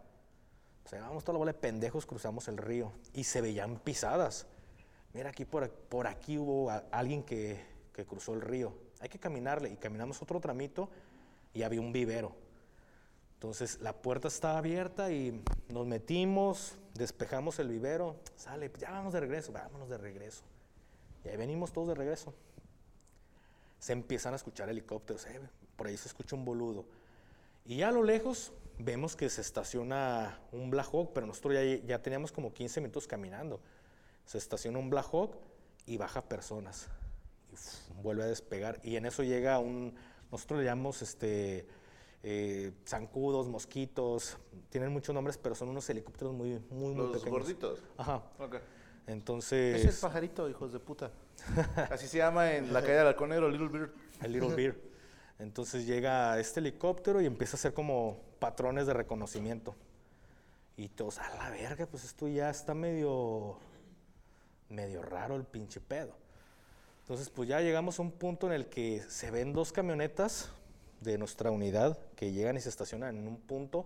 O 0.85 0.89
sea, 0.89 1.01
vamos 1.01 1.23
toda 1.23 1.33
la 1.33 1.39
bola 1.39 1.53
de 1.53 1.59
pendejos, 1.59 2.05
cruzamos 2.05 2.49
el 2.49 2.57
río 2.57 2.91
y 3.13 3.23
se 3.23 3.39
veían 3.39 3.79
pisadas. 3.79 4.47
Mira, 5.13 5.29
aquí 5.29 5.45
por, 5.45 5.69
por 5.71 6.07
aquí 6.07 6.37
hubo 6.37 6.69
alguien 6.91 7.23
que, 7.23 7.63
que 7.93 8.05
cruzó 8.05 8.33
el 8.33 8.41
río. 8.41 8.73
Hay 9.03 9.09
que 9.09 9.19
caminarle 9.19 9.69
y 9.69 9.75
caminamos 9.75 10.21
otro 10.21 10.39
tramito 10.39 10.87
y 11.53 11.63
había 11.63 11.81
un 11.81 11.91
vivero. 11.91 12.33
Entonces 13.33 13.81
la 13.81 13.91
puerta 13.91 14.29
estaba 14.29 14.57
abierta 14.57 15.11
y 15.11 15.43
nos 15.67 15.85
metimos, 15.85 16.77
despejamos 16.93 17.59
el 17.59 17.67
vivero, 17.67 18.15
sale, 18.37 18.71
ya 18.79 18.91
vamos 18.91 19.11
de 19.11 19.19
regreso, 19.19 19.51
vámonos 19.51 19.89
de 19.89 19.97
regreso. 19.97 20.43
Y 21.25 21.27
ahí 21.27 21.35
venimos 21.35 21.73
todos 21.73 21.89
de 21.89 21.95
regreso. 21.95 22.33
Se 23.77 23.91
empiezan 23.91 24.31
a 24.31 24.37
escuchar 24.37 24.69
helicópteros, 24.69 25.25
eh, 25.25 25.41
por 25.75 25.87
ahí 25.87 25.97
se 25.97 26.07
escucha 26.07 26.37
un 26.37 26.45
boludo. 26.45 26.85
Y 27.65 27.75
ya 27.79 27.89
a 27.89 27.91
lo 27.91 28.03
lejos 28.03 28.53
vemos 28.79 29.17
que 29.17 29.29
se 29.29 29.41
estaciona 29.41 30.39
un 30.53 30.69
Black 30.69 30.87
Hawk, 30.93 31.11
pero 31.13 31.27
nosotros 31.27 31.55
ya, 31.55 31.85
ya 31.85 32.01
teníamos 32.01 32.31
como 32.31 32.53
15 32.53 32.79
minutos 32.79 33.05
caminando. 33.05 33.59
Se 34.25 34.37
estaciona 34.37 34.79
un 34.79 34.89
Black 34.89 35.07
Hawk 35.11 35.35
y 35.85 35.97
baja 35.97 36.21
personas. 36.21 36.87
Vuelve 38.01 38.23
a 38.23 38.27
despegar. 38.27 38.79
Y 38.83 38.95
en 38.95 39.05
eso 39.05 39.23
llega 39.23 39.59
un, 39.59 39.95
nosotros 40.31 40.59
le 40.59 40.65
llamamos 40.65 41.01
este, 41.01 41.67
eh, 42.23 42.71
zancudos, 42.87 43.47
mosquitos, 43.47 44.37
tienen 44.69 44.91
muchos 44.91 45.13
nombres, 45.13 45.37
pero 45.37 45.55
son 45.55 45.69
unos 45.69 45.89
helicópteros 45.89 46.33
muy, 46.33 46.59
muy, 46.69 46.93
muy 46.93 46.95
Los 46.95 47.17
pequeños. 47.17 47.31
gorditos. 47.31 47.79
Ajá. 47.97 48.23
Ok. 48.39 48.57
Entonces, 49.07 49.83
Es 49.85 49.95
el 49.95 50.01
pajarito, 50.01 50.49
hijos 50.49 50.71
de 50.71 50.79
puta. 50.79 51.11
Así 51.91 52.07
se 52.07 52.19
llama 52.19 52.53
en 52.53 52.71
la 52.71 52.81
calle 52.81 52.93
del 52.93 53.07
halcón 53.07 53.29
negro, 53.29 53.49
Little 53.49 53.67
Bird. 53.67 53.91
el 54.21 54.31
Little 54.31 54.55
Beer. 54.55 54.79
Entonces 55.39 55.85
llega 55.85 56.39
este 56.39 56.61
helicóptero 56.61 57.19
y 57.19 57.25
empieza 57.25 57.57
a 57.57 57.59
hacer 57.59 57.73
como 57.73 58.21
patrones 58.39 58.87
de 58.87 58.93
reconocimiento. 58.93 59.75
Y 60.77 60.87
todos, 60.89 61.19
a 61.19 61.29
la 61.35 61.49
verga, 61.49 61.85
pues 61.85 62.03
esto 62.05 62.27
ya 62.27 62.49
está 62.49 62.73
medio, 62.73 63.57
medio 64.69 65.01
raro 65.01 65.35
el 65.35 65.43
pinche 65.43 65.81
pedo. 65.81 66.15
Entonces, 67.03 67.29
pues 67.29 67.49
ya 67.49 67.59
llegamos 67.59 67.99
a 67.99 68.01
un 68.01 68.11
punto 68.11 68.47
en 68.47 68.53
el 68.53 68.67
que 68.67 69.03
se 69.09 69.29
ven 69.29 69.51
dos 69.51 69.73
camionetas 69.73 70.49
de 71.01 71.17
nuestra 71.17 71.51
unidad 71.51 71.97
que 72.15 72.31
llegan 72.31 72.55
y 72.55 72.61
se 72.61 72.69
estacionan 72.69 73.17
en 73.17 73.27
un 73.27 73.35
punto, 73.37 73.85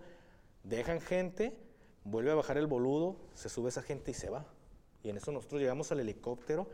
dejan 0.64 1.02
gente, 1.02 1.58
vuelve 2.04 2.30
a 2.30 2.36
bajar 2.36 2.60
el 2.60 2.68
boludo, 2.68 3.16
se 3.34 3.50
sube 3.50 3.70
esa 3.70 3.82
gente 3.82 4.12
y 4.12 4.14
se 4.14 4.30
va. 4.30 4.46
Y 5.02 5.10
en 5.10 5.18
eso 5.18 5.32
nosotros 5.32 5.60
llegamos 5.60 5.92
al 5.92 6.00
helicóptero 6.00 6.70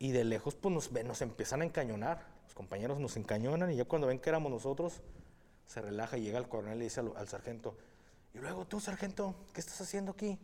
y 0.00 0.10
de 0.10 0.24
lejos 0.24 0.56
pues 0.56 0.74
nos, 0.74 0.90
nos 0.90 1.22
empiezan 1.22 1.62
a 1.62 1.64
encañonar. 1.64 2.26
Los 2.42 2.54
compañeros 2.54 2.98
nos 2.98 3.16
encañonan 3.16 3.70
y 3.70 3.76
ya 3.76 3.84
cuando 3.84 4.08
ven 4.08 4.18
que 4.18 4.30
éramos 4.30 4.50
nosotros, 4.50 5.00
se 5.68 5.80
relaja 5.80 6.18
y 6.18 6.22
llega 6.22 6.38
el 6.38 6.48
coronel 6.48 6.80
y 6.80 6.84
dice 6.84 7.00
al, 7.00 7.28
sargento, 7.28 7.76
y 8.34 8.38
luego 8.38 8.64
tú, 8.66 8.80
sargento, 8.80 9.36
¿qué 9.52 9.60
estás 9.60 9.80
haciendo 9.80 10.10
aquí? 10.10 10.38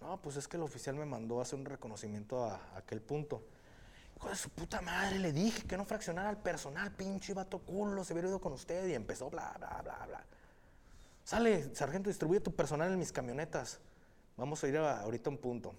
No, 0.00 0.20
pues 0.20 0.36
es 0.36 0.48
que 0.48 0.56
el 0.56 0.64
oficial 0.64 0.96
me 0.96 1.06
mandó 1.06 1.38
a 1.38 1.42
hacer 1.42 1.58
un 1.58 1.64
reconocimiento 1.64 2.44
a 2.44 2.60
aquel 2.76 3.00
punto. 3.00 3.42
Hijo 4.16 4.28
de 4.28 4.36
su 4.36 4.50
puta 4.50 4.80
madre, 4.80 5.18
le 5.18 5.32
dije 5.32 5.66
que 5.66 5.76
no 5.76 5.84
fraccionara 5.84 6.28
al 6.28 6.38
personal, 6.38 6.92
pinche 6.92 7.34
vato 7.34 7.58
culo, 7.58 8.04
se 8.04 8.12
hubiera 8.12 8.28
ido 8.28 8.40
con 8.40 8.52
usted 8.52 8.86
y 8.88 8.94
empezó 8.94 9.28
bla, 9.30 9.54
bla, 9.58 9.80
bla, 9.82 10.06
bla. 10.06 10.24
Sale, 11.24 11.74
sargento, 11.74 12.10
distribuye 12.10 12.40
tu 12.40 12.54
personal 12.54 12.92
en 12.92 12.98
mis 12.98 13.10
camionetas. 13.12 13.80
Vamos 14.36 14.62
a 14.62 14.68
ir 14.68 14.76
a- 14.78 15.00
ahorita 15.00 15.30
a 15.30 15.32
un 15.32 15.38
punto. 15.38 15.74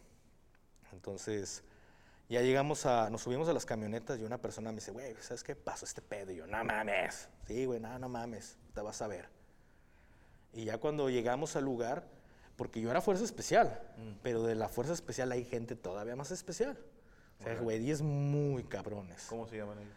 Entonces, 0.91 1.63
ya 2.29 2.41
llegamos 2.41 2.85
a, 2.85 3.09
nos 3.09 3.21
subimos 3.21 3.47
a 3.47 3.53
las 3.53 3.65
camionetas 3.65 4.19
y 4.19 4.23
una 4.23 4.37
persona 4.39 4.71
me 4.71 4.75
dice, 4.77 4.91
güey, 4.91 5.15
¿sabes 5.21 5.43
qué 5.43 5.55
pasó 5.55 5.85
este 5.85 6.01
pedo? 6.01 6.31
Y 6.31 6.37
yo, 6.37 6.47
no 6.47 6.63
mames. 6.63 7.29
Sí, 7.47 7.65
güey, 7.65 7.79
no, 7.79 7.97
no 7.99 8.09
mames, 8.09 8.57
te 8.73 8.81
vas 8.81 9.01
a 9.01 9.07
ver. 9.07 9.29
Y 10.53 10.65
ya 10.65 10.77
cuando 10.77 11.09
llegamos 11.09 11.55
al 11.55 11.65
lugar, 11.65 12.07
porque 12.55 12.79
yo 12.81 12.89
era 12.89 13.01
fuerza 13.01 13.23
especial, 13.25 13.79
pero 14.23 14.43
de 14.43 14.55
la 14.55 14.69
fuerza 14.69 14.93
especial 14.93 15.31
hay 15.31 15.43
gente 15.43 15.75
todavía 15.75 16.15
más 16.15 16.31
especial. 16.31 16.77
O 17.39 17.43
sea, 17.43 17.55
güey, 17.59 17.91
es 17.91 18.01
muy 18.01 18.63
cabrones. 18.63 19.25
¿Cómo 19.29 19.47
se 19.47 19.57
llaman 19.57 19.77
ellos? 19.79 19.93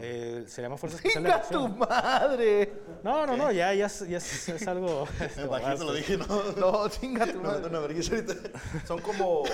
Eh, 0.00 0.44
se 0.48 0.62
llama 0.62 0.76
fuerza 0.76 0.96
especial 0.96 1.22
de 1.22 1.30
¡Chinga 1.30 1.48
tu 1.48 1.68
madre! 1.68 2.72
No, 3.04 3.26
no, 3.26 3.36
no, 3.36 3.52
ya, 3.52 3.72
ya, 3.74 3.86
es, 3.86 4.00
ya 4.08 4.16
es, 4.18 4.48
es 4.48 4.66
algo... 4.66 5.06
este, 5.20 5.42
Me 5.42 5.46
imagino, 5.46 5.76
te 5.76 5.84
lo 5.84 5.92
dije, 5.92 6.16
¿no? 6.16 6.42
No, 6.52 6.88
chinga 6.88 7.30
tu 7.32 7.40
madre. 7.40 7.66
una 7.68 7.78
vergüenza 7.80 8.14
ahorita. 8.14 8.34
Son 8.86 9.00
como, 9.00 9.44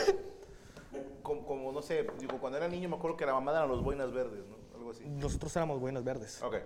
como, 1.22 1.44
como, 1.46 1.72
no 1.72 1.82
sé, 1.82 2.06
digo, 2.18 2.38
cuando 2.38 2.58
era 2.58 2.68
niño 2.68 2.88
me 2.88 2.96
acuerdo 2.96 3.16
que 3.16 3.26
la 3.26 3.34
mamá 3.34 3.52
eran 3.52 3.68
los 3.68 3.82
boinas 3.82 4.12
verdes, 4.12 4.44
¿no? 4.46 4.56
Algo 4.76 4.90
así. 4.90 5.04
Nosotros 5.04 5.54
éramos 5.56 5.80
buenas 5.80 6.02
verdes. 6.04 6.40
Ok. 6.42 6.56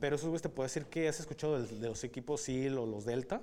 Pero 0.00 0.16
esos 0.16 0.26
güeyes 0.28 0.42
te 0.42 0.48
puedo 0.48 0.64
decir 0.66 0.86
que 0.86 1.08
has 1.08 1.20
escuchado 1.20 1.54
del- 1.60 1.80
de, 1.80 1.88
los 1.88 2.02
equipos 2.04 2.40
SEAL 2.42 2.78
o 2.78 2.86
los 2.86 3.04
Delta. 3.04 3.40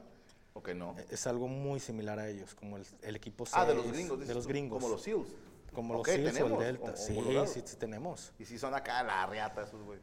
Ok, 0.54 0.70
no. 0.76 0.96
Es 1.10 1.26
algo 1.28 1.48
muy 1.48 1.80
similar 1.80 2.20
a 2.20 2.28
ellos, 2.30 2.54
como 2.56 2.76
el, 2.78 2.86
el 3.02 3.16
equipo 3.16 3.46
Ah, 3.54 3.66
de 3.66 3.74
los 3.74 3.84
6, 3.86 3.94
gringos. 3.96 4.28
De 4.28 4.34
los 4.34 4.48
gringos. 4.48 4.80
Como 4.80 4.94
los 4.94 5.02
SEALs. 5.02 5.28
Como 5.74 5.94
los 5.94 6.02
Ok, 6.02 6.08
SEALs 6.10 6.42
o 6.42 6.48
el 6.48 6.58
Delta. 6.58 6.92
o- 6.92 6.96
Sí, 6.98 7.16
sí, 7.48 7.62
sí 7.66 7.76
tenemos. 7.78 8.34
Y 8.40 8.46
si 8.46 8.58
son 8.60 8.74
acá 8.74 9.02
la 9.04 9.26
riata 9.26 9.64
esos, 9.64 9.82
güey. 9.84 10.00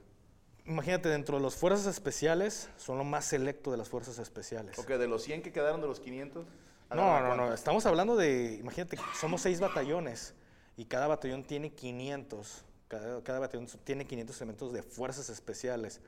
Imagínate, 0.64 1.09
dentro 1.09 1.37
de 1.38 1.42
las 1.42 1.54
fuerzas 1.57 1.87
especiales, 1.87 2.68
son 2.76 2.98
lo 2.98 3.04
más 3.04 3.24
selecto 3.24 3.70
de 3.70 3.76
las 3.78 3.88
fuerzas 3.88 4.18
especiales. 4.18 4.78
Ok, 4.78 4.88
de 4.88 5.09
los 5.09 5.22
100 5.22 5.42
que 5.42 5.52
quedaron 5.52 5.81
de 5.81 5.87
los 5.87 6.00
500. 6.00 6.46
No, 6.90 7.20
no, 7.20 7.35
no, 7.37 7.52
estamos 7.52 7.85
hablando 7.87 8.16
de, 8.16 8.54
imagínate, 8.61 8.96
somos 9.20 9.42
seis 9.42 9.61
batallones 9.61 10.35
y 10.76 10.87
cada 10.87 11.07
batallón 11.07 11.44
tiene 11.44 11.70
500, 11.74 12.64
cada, 12.88 13.22
cada 13.22 13.38
batallón 13.40 13.66
tiene 13.85 14.07
500 14.07 14.37
elementos 14.40 14.72
de 14.72 14.83
fuerzas 14.83 15.28
especiales. 15.28 16.00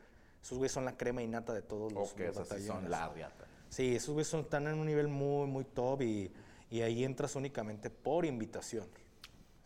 Esos 0.42 0.56
güeyes 0.56 0.72
son 0.72 0.86
la 0.86 0.96
crema 0.96 1.22
innata 1.22 1.52
de 1.52 1.60
todos 1.60 1.92
los, 1.92 2.12
Ok, 2.12 2.18
los 2.20 2.28
esas 2.30 2.48
sí 2.48 2.54
batallones. 2.54 2.82
son 2.82 2.90
la 2.90 3.08
riata. 3.10 3.44
Sí, 3.68 3.94
esos 3.94 4.14
güeyes 4.14 4.28
son- 4.28 4.40
están 4.40 4.66
en 4.68 4.78
un 4.78 4.86
nivel 4.86 5.08
muy, 5.08 5.46
muy 5.46 5.64
top 5.64 6.00
y, 6.02 6.32
y 6.70 6.80
ahí 6.80 7.04
entras 7.04 7.36
únicamente 7.36 7.90
por 7.90 8.24
invitación. 8.24 8.86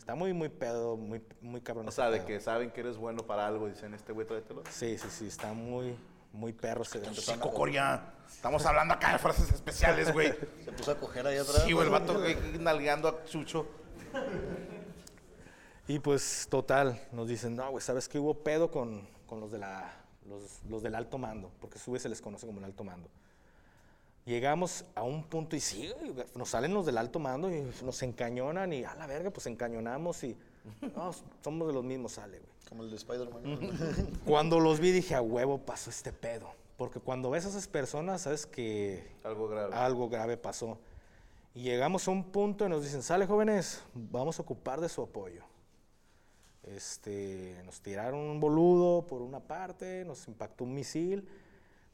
Está 0.04 0.14
muy, 0.14 0.34
muy 0.34 0.50
pedo, 0.50 0.98
muy, 0.98 1.22
muy 1.40 1.62
cabrón. 1.62 1.88
O 1.88 1.90
sea, 1.90 2.10
de 2.10 2.18
pedo. 2.18 2.26
que 2.26 2.38
saben 2.38 2.70
que 2.70 2.80
eres 2.80 2.98
bueno 2.98 3.22
para 3.22 3.46
algo, 3.46 3.68
dicen 3.68 3.94
este 3.94 4.12
güey, 4.12 4.26
tráetelo. 4.26 4.62
Sí, 4.68 4.98
sí, 4.98 5.08
sí, 5.08 5.28
está 5.28 5.54
muy, 5.54 5.96
muy 6.30 6.52
perro 6.52 6.82
ese 6.82 6.98
evento. 6.98 7.22
Sí, 7.22 7.32
Cocoria. 7.38 8.12
Estamos 8.28 8.66
hablando 8.66 8.92
acá 8.92 9.12
de 9.14 9.18
fuerzas 9.18 9.50
especiales, 9.50 10.12
güey. 10.12 10.34
Se 10.62 10.72
puso 10.72 10.90
a 10.90 10.98
coger 10.98 11.26
ahí 11.26 11.38
atrás. 11.38 11.62
Sí, 11.64 11.72
güey, 11.72 11.86
el 11.86 11.90
vato 11.90 12.18
güey, 12.20 12.36
nalgueando 12.58 13.08
a 13.08 13.24
Chucho. 13.24 13.66
Y 15.88 15.98
pues, 16.00 16.48
total, 16.50 17.00
nos 17.10 17.26
dicen, 17.26 17.56
no, 17.56 17.70
güey, 17.70 17.80
¿sabes 17.80 18.06
qué? 18.06 18.18
Hubo 18.18 18.34
pedo 18.44 18.70
con, 18.70 19.08
con 19.26 19.40
los, 19.40 19.52
de 19.52 19.58
la, 19.58 19.90
los, 20.28 20.62
los 20.68 20.82
del 20.82 20.96
alto 20.96 21.16
mando, 21.16 21.50
porque 21.62 21.78
a 21.78 21.80
su 21.80 21.92
vez 21.92 22.02
se 22.02 22.10
les 22.10 22.20
conoce 22.20 22.46
como 22.46 22.58
el 22.58 22.66
alto 22.66 22.84
mando. 22.84 23.08
Llegamos 24.26 24.86
a 24.94 25.02
un 25.02 25.22
punto 25.24 25.54
y 25.54 25.60
sí, 25.60 25.90
nos 26.34 26.48
salen 26.50 26.72
los 26.72 26.86
del 26.86 26.96
alto 26.96 27.18
mando 27.18 27.50
y 27.54 27.62
nos 27.84 28.02
encañonan 28.02 28.72
y 28.72 28.82
a 28.84 28.94
la 28.94 29.06
verga, 29.06 29.30
pues 29.30 29.46
encañonamos 29.46 30.24
y 30.24 30.36
no, 30.96 31.12
somos 31.42 31.68
de 31.68 31.74
los 31.74 31.84
mismos, 31.84 32.12
sale, 32.12 32.38
güey. 32.38 32.50
Como 32.68 32.82
el 32.84 32.90
de 32.90 32.96
Spider-Man. 32.96 34.20
Cuando 34.24 34.58
los 34.60 34.80
vi 34.80 34.90
dije, 34.92 35.14
a 35.14 35.20
huevo 35.20 35.58
pasó 35.58 35.90
este 35.90 36.12
pedo. 36.12 36.48
Porque 36.78 36.98
cuando 36.98 37.30
ves 37.30 37.44
a 37.46 37.50
esas 37.50 37.68
personas, 37.68 38.22
sabes 38.22 38.46
que 38.46 39.06
Algo 39.22 39.46
grave. 39.46 39.74
algo 39.76 40.08
grave 40.08 40.36
pasó. 40.36 40.76
Y 41.54 41.62
llegamos 41.62 42.08
a 42.08 42.10
un 42.10 42.24
punto 42.24 42.66
y 42.66 42.68
nos 42.68 42.82
dicen, 42.82 43.00
sale 43.02 43.26
jóvenes, 43.26 43.80
vamos 43.94 44.40
a 44.40 44.42
ocupar 44.42 44.80
de 44.80 44.88
su 44.88 45.00
apoyo. 45.02 45.44
Este, 46.64 47.60
nos 47.64 47.80
tiraron 47.80 48.18
un 48.18 48.40
boludo 48.40 49.06
por 49.06 49.22
una 49.22 49.38
parte, 49.38 50.04
nos 50.04 50.26
impactó 50.26 50.64
un 50.64 50.74
misil, 50.74 51.28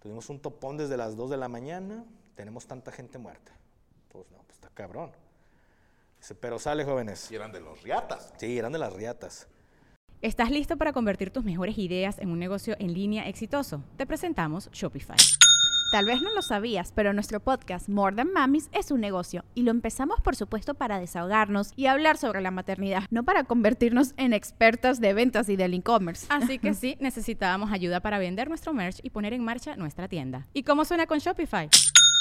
tuvimos 0.01 0.31
un 0.31 0.39
topón 0.41 0.79
desde 0.79 0.97
las 0.97 1.15
2 1.17 1.29
de 1.29 1.37
la 1.37 1.49
mañana, 1.49 2.05
tenemos 2.41 2.67
tanta 2.67 2.91
gente 2.91 3.19
muerta. 3.19 3.53
Pues 4.09 4.25
no, 4.31 4.39
pues 4.39 4.53
está 4.53 4.71
cabrón. 4.71 5.13
Dice, 6.19 6.35
pero 6.35 6.59
sale 6.59 6.87
jóvenes. 6.87 7.31
Y 7.31 7.35
eran 7.35 7.53
de 7.53 7.61
los 7.61 7.83
riatas. 7.83 8.33
Sí, 8.39 8.57
eran 8.57 8.73
de 8.73 8.79
las 8.79 8.95
riatas. 8.95 9.47
¿Estás 10.23 10.51
listo 10.51 10.79
para 10.79 10.95
convertir 10.95 11.31
tus 11.31 11.45
mejores 11.45 11.77
ideas 11.77 12.19
en 12.19 12.31
un 12.31 12.39
negocio 12.39 12.77
en 12.79 12.95
línea 12.95 13.29
exitoso? 13.29 13.85
Te 13.99 14.07
presentamos 14.07 14.71
Shopify. 14.71 15.19
Tal 15.93 16.07
vez 16.07 16.23
no 16.23 16.33
lo 16.33 16.41
sabías, 16.41 16.93
pero 16.95 17.13
nuestro 17.13 17.41
podcast 17.41 17.91
More 17.91 18.17
Than 18.17 18.33
Mamis 18.33 18.71
es 18.73 18.91
un 18.91 19.03
negocio 19.03 19.45
y 19.55 19.65
lo 19.65 19.71
empezamos 19.71 20.23
por 20.23 20.35
supuesto 20.35 20.73
para 20.73 20.99
desahogarnos 20.99 21.73
y 21.77 21.87
hablar 21.87 22.17
sobre 22.17 22.41
la 22.41 22.51
maternidad, 22.51 23.03
no 23.11 23.23
para 23.23 23.45
convertirnos 23.45 24.15
en 24.17 24.33
expertas 24.33 24.99
de 24.99 25.13
ventas 25.13 25.51
y 25.51 25.57
del 25.57 25.75
e-commerce. 25.75 26.27
Así 26.31 26.59
que 26.59 26.73
sí, 26.73 26.97
necesitábamos 27.01 27.71
ayuda 27.71 28.01
para 28.01 28.19
vender 28.19 28.49
nuestro 28.49 28.73
merch 28.73 29.01
y 29.03 29.11
poner 29.11 29.35
en 29.35 29.45
marcha 29.45 29.77
nuestra 29.77 30.09
tienda. 30.09 30.47
¿Y 30.55 30.63
cómo 30.63 30.87
suena 30.87 31.07
con 31.07 31.19
Shopify? 31.19 31.69